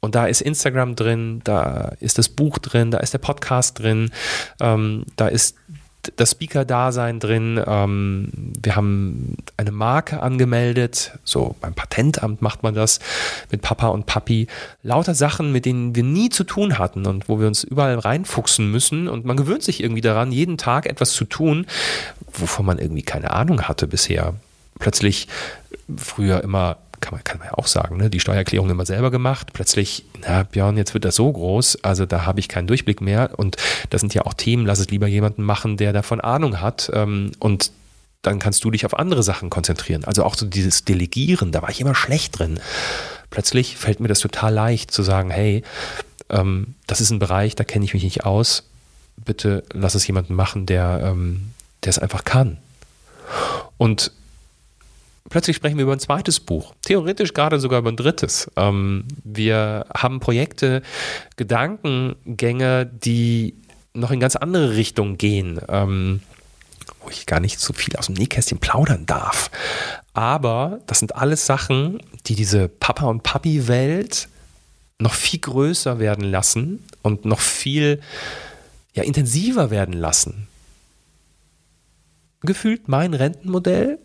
und 0.00 0.16
da 0.16 0.26
ist 0.26 0.40
Instagram 0.40 0.96
drin, 0.96 1.42
da 1.44 1.92
ist 2.00 2.18
das 2.18 2.28
Buch 2.28 2.58
drin, 2.58 2.90
da 2.90 2.98
ist 2.98 3.12
der 3.14 3.18
Podcast 3.18 3.80
drin, 3.80 4.12
da 4.58 5.28
ist 5.28 5.56
das 6.16 6.32
Speaker-Dasein 6.32 7.20
drin. 7.20 7.62
Ähm, 7.66 8.30
wir 8.60 8.76
haben 8.76 9.36
eine 9.56 9.72
Marke 9.72 10.22
angemeldet, 10.22 11.18
so 11.24 11.56
beim 11.60 11.74
Patentamt 11.74 12.42
macht 12.42 12.62
man 12.62 12.74
das 12.74 13.00
mit 13.50 13.62
Papa 13.62 13.88
und 13.88 14.06
Papi. 14.06 14.46
Lauter 14.82 15.14
Sachen, 15.14 15.52
mit 15.52 15.64
denen 15.66 15.94
wir 15.94 16.02
nie 16.02 16.30
zu 16.30 16.44
tun 16.44 16.78
hatten 16.78 17.06
und 17.06 17.28
wo 17.28 17.40
wir 17.40 17.46
uns 17.46 17.64
überall 17.64 17.98
reinfuchsen 17.98 18.70
müssen. 18.70 19.08
Und 19.08 19.24
man 19.24 19.36
gewöhnt 19.36 19.62
sich 19.62 19.82
irgendwie 19.82 20.00
daran, 20.00 20.32
jeden 20.32 20.58
Tag 20.58 20.86
etwas 20.86 21.12
zu 21.12 21.24
tun, 21.24 21.66
wovon 22.32 22.66
man 22.66 22.78
irgendwie 22.78 23.02
keine 23.02 23.30
Ahnung 23.30 23.62
hatte 23.62 23.86
bisher. 23.86 24.34
Plötzlich 24.78 25.28
früher 25.96 26.42
immer 26.42 26.78
kann 27.00 27.14
man, 27.14 27.24
kann 27.24 27.38
man 27.38 27.48
ja 27.48 27.54
auch 27.54 27.66
sagen, 27.66 27.96
ne? 27.96 28.10
die 28.10 28.20
Steuererklärung 28.20 28.70
immer 28.70 28.86
selber 28.86 29.10
gemacht. 29.10 29.52
Plötzlich, 29.52 30.04
na 30.20 30.42
Björn, 30.42 30.76
jetzt 30.76 30.94
wird 30.94 31.04
das 31.04 31.14
so 31.16 31.30
groß, 31.30 31.84
also 31.84 32.06
da 32.06 32.26
habe 32.26 32.40
ich 32.40 32.48
keinen 32.48 32.66
Durchblick 32.66 33.00
mehr. 33.00 33.30
Und 33.36 33.56
das 33.90 34.00
sind 34.00 34.14
ja 34.14 34.22
auch 34.22 34.34
Themen, 34.34 34.66
lass 34.66 34.78
es 34.78 34.90
lieber 34.90 35.06
jemanden 35.06 35.42
machen, 35.42 35.76
der 35.76 35.92
davon 35.92 36.20
Ahnung 36.20 36.60
hat. 36.60 36.90
Ähm, 36.92 37.32
und 37.38 37.72
dann 38.22 38.38
kannst 38.38 38.64
du 38.64 38.70
dich 38.70 38.84
auf 38.84 38.98
andere 38.98 39.22
Sachen 39.22 39.50
konzentrieren. 39.50 40.04
Also 40.04 40.24
auch 40.24 40.34
so 40.34 40.46
dieses 40.46 40.84
Delegieren, 40.84 41.52
da 41.52 41.62
war 41.62 41.70
ich 41.70 41.80
immer 41.80 41.94
schlecht 41.94 42.38
drin. 42.38 42.60
Plötzlich 43.30 43.76
fällt 43.76 44.00
mir 44.00 44.08
das 44.08 44.20
total 44.20 44.52
leicht 44.52 44.90
zu 44.90 45.02
sagen, 45.02 45.30
hey, 45.30 45.62
ähm, 46.28 46.74
das 46.86 47.00
ist 47.00 47.10
ein 47.10 47.18
Bereich, 47.18 47.54
da 47.54 47.64
kenne 47.64 47.84
ich 47.84 47.94
mich 47.94 48.02
nicht 48.02 48.24
aus. 48.24 48.64
Bitte 49.16 49.64
lass 49.72 49.94
es 49.94 50.06
jemanden 50.06 50.34
machen, 50.34 50.66
der, 50.66 51.00
ähm, 51.04 51.52
es 51.84 51.98
einfach 51.98 52.24
kann. 52.24 52.58
Und 53.78 54.12
plötzlich 55.28 55.56
sprechen 55.56 55.76
wir 55.76 55.84
über 55.84 55.92
ein 55.92 56.00
zweites 56.00 56.40
Buch, 56.40 56.74
theoretisch 56.82 57.34
gerade 57.34 57.60
sogar 57.60 57.80
über 57.80 57.90
ein 57.90 57.96
drittes. 57.96 58.50
Ähm, 58.56 59.04
wir 59.24 59.86
haben 59.94 60.20
Projekte, 60.20 60.82
Gedankengänge, 61.36 62.86
die 62.86 63.54
noch 63.94 64.10
in 64.10 64.20
ganz 64.20 64.36
andere 64.36 64.76
Richtungen 64.76 65.18
gehen, 65.18 65.60
ähm, 65.68 66.20
wo 67.02 67.10
ich 67.10 67.26
gar 67.26 67.40
nicht 67.40 67.60
so 67.60 67.72
viel 67.72 67.96
aus 67.96 68.06
dem 68.06 68.14
Nähkästchen 68.14 68.58
plaudern 68.58 69.06
darf. 69.06 69.50
Aber 70.14 70.80
das 70.86 70.98
sind 70.98 71.16
alles 71.16 71.46
Sachen, 71.46 72.00
die 72.26 72.34
diese 72.34 72.68
Papa- 72.68 73.06
und 73.06 73.22
Papi-Welt 73.22 74.28
noch 75.00 75.14
viel 75.14 75.40
größer 75.40 75.98
werden 75.98 76.24
lassen 76.24 76.84
und 77.02 77.24
noch 77.24 77.40
viel 77.40 78.00
ja, 78.94 79.04
intensiver 79.04 79.70
werden 79.70 79.94
lassen. 79.94 80.48
Gefühlt 82.40 82.88
mein 82.88 83.14
Rentenmodell 83.14 83.98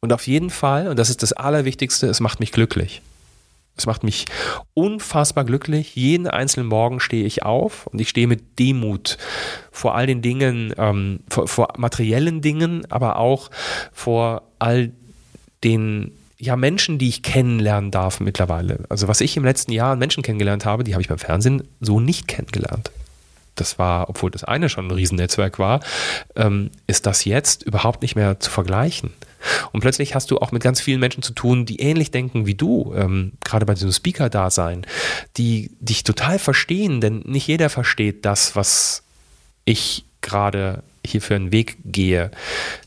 und 0.00 0.12
auf 0.12 0.26
jeden 0.26 0.50
Fall, 0.50 0.88
und 0.88 0.98
das 0.98 1.10
ist 1.10 1.22
das 1.22 1.32
Allerwichtigste, 1.32 2.06
es 2.06 2.20
macht 2.20 2.40
mich 2.40 2.52
glücklich. 2.52 3.02
Es 3.76 3.86
macht 3.86 4.02
mich 4.02 4.26
unfassbar 4.74 5.44
glücklich. 5.44 5.94
Jeden 5.94 6.26
einzelnen 6.26 6.68
Morgen 6.68 6.98
stehe 6.98 7.24
ich 7.24 7.44
auf 7.44 7.86
und 7.86 8.00
ich 8.00 8.08
stehe 8.08 8.26
mit 8.26 8.58
Demut 8.58 9.18
vor 9.70 9.94
all 9.94 10.06
den 10.06 10.20
Dingen, 10.20 10.74
ähm, 10.76 11.20
vor, 11.28 11.46
vor, 11.46 11.68
materiellen 11.76 12.40
Dingen, 12.40 12.90
aber 12.90 13.16
auch 13.16 13.50
vor 13.92 14.42
all 14.58 14.90
den 15.62 16.10
ja, 16.38 16.56
Menschen, 16.56 16.98
die 16.98 17.08
ich 17.08 17.22
kennenlernen 17.22 17.92
darf 17.92 18.18
mittlerweile. 18.18 18.84
Also 18.88 19.06
was 19.06 19.20
ich 19.20 19.36
im 19.36 19.44
letzten 19.44 19.72
Jahr 19.72 19.92
an 19.92 19.98
Menschen 20.00 20.24
kennengelernt 20.24 20.64
habe, 20.64 20.82
die 20.82 20.94
habe 20.94 21.02
ich 21.02 21.08
beim 21.08 21.18
Fernsehen 21.18 21.62
so 21.80 22.00
nicht 22.00 22.26
kennengelernt 22.26 22.90
das 23.60 23.78
war, 23.78 24.08
obwohl 24.08 24.30
das 24.30 24.44
eine 24.44 24.68
schon 24.68 24.86
ein 24.86 24.90
Riesennetzwerk 24.90 25.58
war, 25.58 25.80
ähm, 26.36 26.70
ist 26.86 27.06
das 27.06 27.24
jetzt 27.24 27.62
überhaupt 27.62 28.02
nicht 28.02 28.16
mehr 28.16 28.40
zu 28.40 28.50
vergleichen. 28.50 29.12
Und 29.72 29.80
plötzlich 29.80 30.14
hast 30.14 30.30
du 30.30 30.38
auch 30.38 30.52
mit 30.52 30.62
ganz 30.62 30.80
vielen 30.80 31.00
Menschen 31.00 31.22
zu 31.22 31.32
tun, 31.32 31.66
die 31.66 31.80
ähnlich 31.80 32.10
denken 32.10 32.46
wie 32.46 32.54
du, 32.54 32.92
ähm, 32.96 33.32
gerade 33.44 33.66
bei 33.66 33.74
diesem 33.74 33.92
Speaker-Dasein, 33.92 34.86
die 35.36 35.70
dich 35.80 36.04
total 36.04 36.38
verstehen, 36.38 37.00
denn 37.00 37.20
nicht 37.26 37.46
jeder 37.46 37.70
versteht 37.70 38.24
das, 38.24 38.56
was 38.56 39.02
ich 39.64 40.04
gerade 40.20 40.82
hier 41.04 41.22
für 41.22 41.34
einen 41.34 41.52
Weg 41.52 41.78
gehe. 41.84 42.30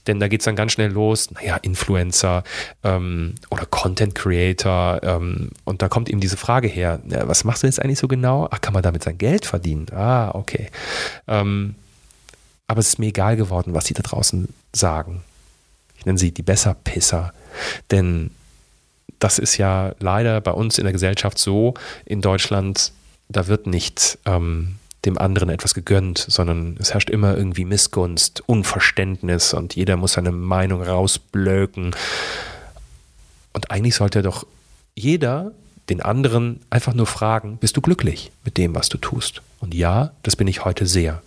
Denn 0.07 0.19
da 0.19 0.27
geht 0.27 0.41
es 0.41 0.45
dann 0.45 0.55
ganz 0.55 0.73
schnell 0.73 0.91
los, 0.91 1.31
naja, 1.31 1.57
Influencer 1.57 2.43
ähm, 2.83 3.35
oder 3.49 3.65
Content 3.65 4.15
Creator. 4.15 5.01
Ähm, 5.03 5.49
und 5.63 5.81
da 5.81 5.89
kommt 5.89 6.09
eben 6.09 6.19
diese 6.19 6.37
Frage 6.37 6.67
her, 6.67 6.99
ja, 7.09 7.27
was 7.27 7.43
machst 7.43 7.63
du 7.63 7.67
jetzt 7.67 7.81
eigentlich 7.81 7.99
so 7.99 8.07
genau? 8.07 8.47
Ach, 8.51 8.61
kann 8.61 8.73
man 8.73 8.83
damit 8.83 9.03
sein 9.03 9.17
Geld 9.17 9.45
verdienen? 9.45 9.87
Ah, 9.91 10.31
okay. 10.33 10.69
Ähm, 11.27 11.75
aber 12.67 12.79
es 12.79 12.89
ist 12.89 12.99
mir 12.99 13.07
egal 13.07 13.35
geworden, 13.35 13.73
was 13.73 13.85
die 13.85 13.93
da 13.93 14.01
draußen 14.01 14.47
sagen. 14.73 15.23
Ich 16.01 16.05
nenne 16.07 16.17
sie 16.17 16.31
die 16.31 16.41
Besserpisser. 16.41 17.31
Denn 17.91 18.31
das 19.19 19.37
ist 19.37 19.57
ja 19.57 19.93
leider 19.99 20.41
bei 20.41 20.51
uns 20.51 20.79
in 20.79 20.83
der 20.83 20.93
Gesellschaft 20.93 21.37
so, 21.37 21.75
in 22.05 22.21
Deutschland, 22.21 22.91
da 23.29 23.45
wird 23.45 23.67
nicht 23.67 24.17
ähm, 24.25 24.77
dem 25.05 25.19
anderen 25.19 25.49
etwas 25.49 25.75
gegönnt, 25.75 26.25
sondern 26.27 26.75
es 26.79 26.93
herrscht 26.93 27.11
immer 27.11 27.37
irgendwie 27.37 27.65
Missgunst, 27.65 28.41
Unverständnis 28.47 29.53
und 29.53 29.75
jeder 29.75 29.95
muss 29.95 30.13
seine 30.13 30.31
Meinung 30.31 30.81
rausblöken. 30.81 31.95
Und 33.53 33.69
eigentlich 33.69 33.95
sollte 33.95 34.23
doch 34.23 34.47
jeder 34.95 35.51
den 35.89 36.01
anderen 36.01 36.61
einfach 36.71 36.95
nur 36.95 37.05
fragen, 37.05 37.57
bist 37.57 37.77
du 37.77 37.81
glücklich 37.81 38.31
mit 38.43 38.57
dem, 38.57 38.73
was 38.73 38.89
du 38.89 38.97
tust? 38.97 39.43
Und 39.59 39.75
ja, 39.75 40.13
das 40.23 40.35
bin 40.35 40.47
ich 40.47 40.65
heute 40.65 40.87
sehr. 40.87 41.21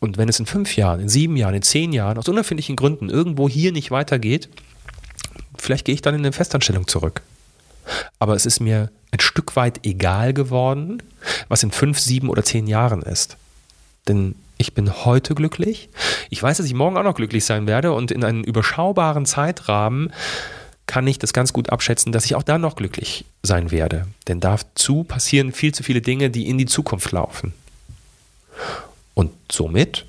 Und 0.00 0.18
wenn 0.18 0.28
es 0.28 0.38
in 0.38 0.46
fünf 0.46 0.76
Jahren, 0.76 1.00
in 1.00 1.08
sieben 1.08 1.36
Jahren, 1.36 1.54
in 1.54 1.62
zehn 1.62 1.92
Jahren 1.92 2.18
aus 2.18 2.28
unerfindlichen 2.28 2.76
Gründen 2.76 3.08
irgendwo 3.08 3.48
hier 3.48 3.72
nicht 3.72 3.90
weitergeht, 3.90 4.48
vielleicht 5.58 5.84
gehe 5.84 5.94
ich 5.94 6.02
dann 6.02 6.14
in 6.14 6.20
eine 6.20 6.32
Festanstellung 6.32 6.86
zurück. 6.86 7.22
Aber 8.18 8.34
es 8.34 8.46
ist 8.46 8.60
mir 8.60 8.90
ein 9.10 9.20
Stück 9.20 9.56
weit 9.56 9.86
egal 9.86 10.34
geworden, 10.34 11.02
was 11.48 11.62
in 11.62 11.70
fünf, 11.70 11.98
sieben 11.98 12.28
oder 12.28 12.44
zehn 12.44 12.66
Jahren 12.66 13.02
ist. 13.02 13.36
Denn 14.08 14.34
ich 14.58 14.74
bin 14.74 15.04
heute 15.04 15.34
glücklich. 15.34 15.88
Ich 16.30 16.42
weiß, 16.42 16.56
dass 16.56 16.66
ich 16.66 16.74
morgen 16.74 16.96
auch 16.96 17.02
noch 17.02 17.14
glücklich 17.14 17.44
sein 17.44 17.66
werde 17.66 17.92
und 17.92 18.10
in 18.10 18.24
einem 18.24 18.42
überschaubaren 18.42 19.26
Zeitrahmen 19.26 20.12
kann 20.86 21.06
ich 21.06 21.18
das 21.18 21.32
ganz 21.32 21.52
gut 21.52 21.70
abschätzen, 21.70 22.12
dass 22.12 22.24
ich 22.24 22.36
auch 22.36 22.42
dann 22.42 22.60
noch 22.60 22.76
glücklich 22.76 23.24
sein 23.42 23.70
werde. 23.70 24.06
Denn 24.28 24.40
dazu 24.40 25.04
passieren 25.04 25.52
viel 25.52 25.74
zu 25.74 25.82
viele 25.82 26.00
Dinge, 26.00 26.30
die 26.30 26.48
in 26.48 26.58
die 26.58 26.66
Zukunft 26.66 27.10
laufen. 27.12 27.52
Und 29.16 29.32
somit 29.50 30.04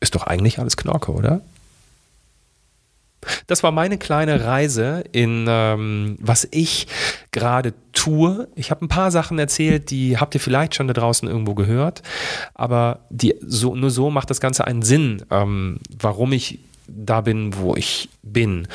ist 0.00 0.16
doch 0.16 0.24
eigentlich 0.24 0.58
alles 0.58 0.76
Knorke, 0.76 1.12
oder? 1.12 1.42
Das 3.46 3.62
war 3.62 3.70
meine 3.70 3.98
kleine 3.98 4.44
Reise 4.44 5.04
in 5.12 5.46
ähm, 5.48 6.16
was 6.20 6.48
ich 6.50 6.88
gerade 7.30 7.72
tue. 7.92 8.48
Ich 8.56 8.70
habe 8.70 8.84
ein 8.84 8.88
paar 8.88 9.10
Sachen 9.10 9.38
erzählt, 9.38 9.90
die 9.90 10.18
habt 10.18 10.34
ihr 10.34 10.40
vielleicht 10.40 10.74
schon 10.74 10.88
da 10.88 10.94
draußen 10.94 11.28
irgendwo 11.28 11.54
gehört, 11.54 12.02
aber 12.54 13.00
die, 13.10 13.36
so, 13.40 13.74
nur 13.74 13.90
so 13.90 14.10
macht 14.10 14.30
das 14.30 14.40
Ganze 14.40 14.66
einen 14.66 14.82
Sinn, 14.82 15.24
ähm, 15.30 15.78
warum 16.00 16.32
ich 16.32 16.58
da 16.88 17.20
bin, 17.20 17.56
wo 17.56 17.76
ich 17.76 18.08
bin. 18.22 18.66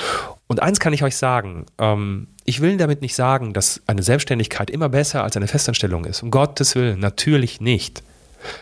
Und 0.47 0.61
eins 0.61 0.79
kann 0.79 0.93
ich 0.93 1.03
euch 1.03 1.17
sagen, 1.17 1.65
ähm, 1.77 2.27
ich 2.45 2.61
will 2.61 2.77
damit 2.77 3.01
nicht 3.01 3.15
sagen, 3.15 3.53
dass 3.53 3.81
eine 3.87 4.03
Selbstständigkeit 4.03 4.69
immer 4.69 4.89
besser 4.89 5.23
als 5.23 5.35
eine 5.35 5.47
Festanstellung 5.47 6.05
ist. 6.05 6.23
Um 6.23 6.31
Gottes 6.31 6.75
Willen, 6.75 6.99
natürlich 6.99 7.59
nicht. 7.59 8.03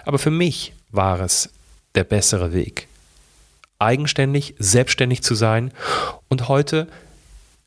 Aber 0.05 0.19
für 0.19 0.31
mich 0.31 0.73
war 0.91 1.19
es 1.19 1.49
der 1.95 2.03
bessere 2.03 2.53
Weg 2.53 2.87
eigenständig, 3.81 4.55
selbstständig 4.59 5.23
zu 5.23 5.35
sein 5.35 5.71
und 6.29 6.47
heute 6.47 6.87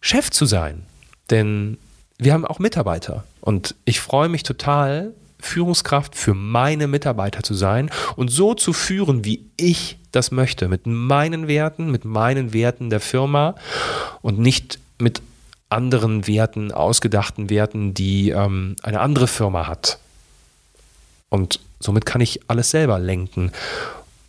Chef 0.00 0.30
zu 0.30 0.46
sein. 0.46 0.86
Denn 1.30 1.76
wir 2.18 2.32
haben 2.32 2.46
auch 2.46 2.58
Mitarbeiter 2.58 3.24
und 3.40 3.74
ich 3.84 4.00
freue 4.00 4.28
mich 4.28 4.44
total, 4.44 5.12
Führungskraft 5.40 6.14
für 6.14 6.32
meine 6.32 6.86
Mitarbeiter 6.86 7.42
zu 7.42 7.54
sein 7.54 7.90
und 8.16 8.28
so 8.28 8.54
zu 8.54 8.72
führen, 8.72 9.24
wie 9.24 9.44
ich 9.56 9.98
das 10.12 10.30
möchte, 10.30 10.68
mit 10.68 10.86
meinen 10.86 11.48
Werten, 11.48 11.90
mit 11.90 12.04
meinen 12.04 12.52
Werten 12.52 12.88
der 12.88 13.00
Firma 13.00 13.56
und 14.22 14.38
nicht 14.38 14.78
mit 14.98 15.20
anderen 15.68 16.26
Werten, 16.26 16.72
ausgedachten 16.72 17.50
Werten, 17.50 17.94
die 17.94 18.30
ähm, 18.30 18.76
eine 18.82 19.00
andere 19.00 19.26
Firma 19.26 19.66
hat. 19.66 19.98
Und 21.28 21.58
somit 21.84 22.06
kann 22.06 22.20
ich 22.20 22.40
alles 22.48 22.70
selber 22.70 22.98
lenken 22.98 23.52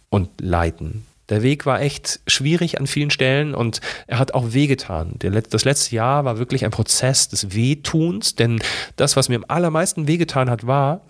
und 0.10 0.30
leiten. 0.42 1.06
Der 1.30 1.42
Weg 1.42 1.66
war 1.66 1.82
echt 1.82 2.20
schwierig 2.28 2.80
an 2.80 2.86
vielen 2.86 3.10
Stellen 3.10 3.56
und 3.56 3.82
er 4.06 4.20
hat 4.20 4.34
auch 4.36 4.54
wehgetan. 4.54 5.14
Das 5.50 5.64
letzte 5.64 5.96
Jahr 5.96 6.24
war 6.26 6.38
wirklich 6.38 6.66
ein 6.66 6.72
Prozess 6.72 7.30
des 7.30 7.56
Wehtuns, 7.56 8.36
denn 8.36 8.60
das, 8.96 9.16
was 9.16 9.30
mir 9.30 9.38
am 9.38 9.46
allermeisten 9.48 10.08
wehgetan 10.08 10.50
hat, 10.52 10.68
war 10.68 11.02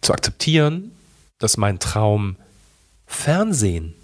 zu 0.00 0.14
akzeptieren, 0.14 0.92
dass 1.38 1.58
mein 1.58 1.78
Traum 1.78 2.36
Fernsehen 3.06 3.94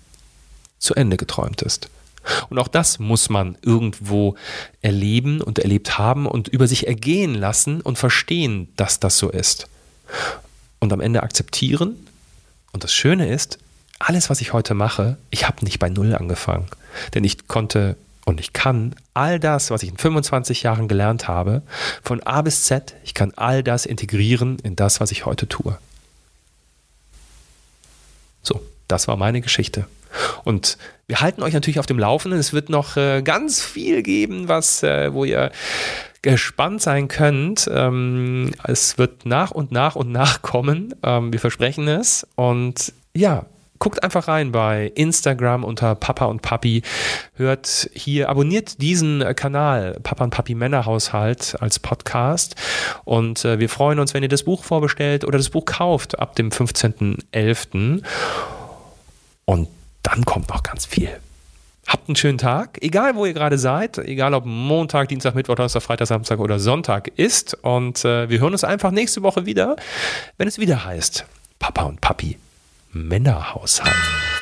zu 0.78 0.94
Ende 0.94 1.16
geträumt 1.16 1.62
ist. 1.62 1.88
Und 2.50 2.58
auch 2.58 2.68
das 2.68 2.98
muss 2.98 3.30
man 3.30 3.56
irgendwo 3.62 4.34
erleben 4.82 5.40
und 5.40 5.58
erlebt 5.58 5.98
haben 5.98 6.26
und 6.26 6.48
über 6.48 6.66
sich 6.66 6.86
ergehen 6.86 7.34
lassen 7.34 7.80
und 7.80 7.96
verstehen, 7.96 8.72
dass 8.76 9.00
das 9.00 9.18
so 9.18 9.30
ist. 9.30 9.68
Und 10.84 10.92
am 10.92 11.00
Ende 11.00 11.22
akzeptieren. 11.22 11.96
Und 12.72 12.84
das 12.84 12.92
Schöne 12.92 13.26
ist, 13.32 13.58
alles, 13.98 14.28
was 14.28 14.42
ich 14.42 14.52
heute 14.52 14.74
mache, 14.74 15.16
ich 15.30 15.48
habe 15.48 15.64
nicht 15.64 15.78
bei 15.78 15.88
Null 15.88 16.14
angefangen. 16.14 16.66
Denn 17.14 17.24
ich 17.24 17.48
konnte 17.48 17.96
und 18.26 18.38
ich 18.38 18.52
kann 18.52 18.94
all 19.14 19.40
das, 19.40 19.70
was 19.70 19.82
ich 19.82 19.88
in 19.88 19.96
25 19.96 20.62
Jahren 20.62 20.86
gelernt 20.86 21.26
habe, 21.26 21.62
von 22.02 22.22
A 22.22 22.42
bis 22.42 22.64
Z, 22.64 22.94
ich 23.02 23.14
kann 23.14 23.32
all 23.34 23.62
das 23.62 23.86
integrieren 23.86 24.58
in 24.58 24.76
das, 24.76 25.00
was 25.00 25.10
ich 25.10 25.24
heute 25.24 25.48
tue. 25.48 25.78
So, 28.42 28.60
das 28.86 29.08
war 29.08 29.16
meine 29.16 29.40
Geschichte. 29.40 29.86
Und 30.44 30.76
wir 31.06 31.22
halten 31.22 31.42
euch 31.42 31.54
natürlich 31.54 31.78
auf 31.78 31.86
dem 31.86 31.98
Laufenden. 31.98 32.38
Es 32.38 32.52
wird 32.52 32.68
noch 32.68 32.98
äh, 32.98 33.22
ganz 33.22 33.62
viel 33.62 34.02
geben, 34.02 34.48
was, 34.48 34.82
äh, 34.82 35.14
wo 35.14 35.24
ihr 35.24 35.50
gespannt 36.24 36.80
sein 36.80 37.06
könnt. 37.06 37.70
Ähm, 37.70 38.50
es 38.64 38.96
wird 38.96 39.26
nach 39.26 39.50
und 39.50 39.72
nach 39.72 39.94
und 39.94 40.10
nach 40.10 40.40
kommen. 40.40 40.94
Ähm, 41.02 41.32
wir 41.32 41.38
versprechen 41.38 41.86
es. 41.86 42.26
Und 42.34 42.94
ja, 43.14 43.44
guckt 43.78 44.02
einfach 44.02 44.26
rein 44.26 44.50
bei 44.50 44.90
Instagram 44.94 45.64
unter 45.64 45.94
Papa 45.94 46.24
und 46.24 46.40
Papi. 46.40 46.82
Hört 47.34 47.90
hier, 47.92 48.30
abonniert 48.30 48.80
diesen 48.80 49.22
Kanal 49.36 49.98
Papa 50.02 50.24
und 50.24 50.30
Papi 50.30 50.54
Männerhaushalt 50.54 51.56
als 51.60 51.78
Podcast. 51.78 52.56
Und 53.04 53.44
äh, 53.44 53.58
wir 53.58 53.68
freuen 53.68 53.98
uns, 53.98 54.14
wenn 54.14 54.22
ihr 54.22 54.30
das 54.30 54.44
Buch 54.44 54.64
vorbestellt 54.64 55.24
oder 55.24 55.36
das 55.36 55.50
Buch 55.50 55.66
kauft 55.66 56.18
ab 56.18 56.36
dem 56.36 56.48
15.11. 56.48 58.02
Und 59.44 59.68
dann 60.02 60.24
kommt 60.24 60.48
noch 60.48 60.62
ganz 60.62 60.86
viel. 60.86 61.10
Habt 61.86 62.08
einen 62.08 62.16
schönen 62.16 62.38
Tag, 62.38 62.78
egal 62.80 63.14
wo 63.14 63.26
ihr 63.26 63.34
gerade 63.34 63.58
seid, 63.58 63.98
egal 63.98 64.34
ob 64.34 64.46
Montag, 64.46 65.08
Dienstag, 65.08 65.34
Mittwoch, 65.34 65.54
Donnerstag, 65.54 65.82
Freitag, 65.82 66.06
Samstag 66.06 66.38
oder 66.38 66.58
Sonntag 66.58 67.08
ist. 67.16 67.54
Und 67.62 68.04
äh, 68.04 68.28
wir 68.28 68.40
hören 68.40 68.52
uns 68.52 68.64
einfach 68.64 68.90
nächste 68.90 69.22
Woche 69.22 69.46
wieder, 69.46 69.76
wenn 70.38 70.48
es 70.48 70.58
wieder 70.58 70.84
heißt 70.84 71.26
Papa 71.58 71.84
und 71.84 72.00
Papi 72.00 72.38
Männerhaushalt. 72.92 74.33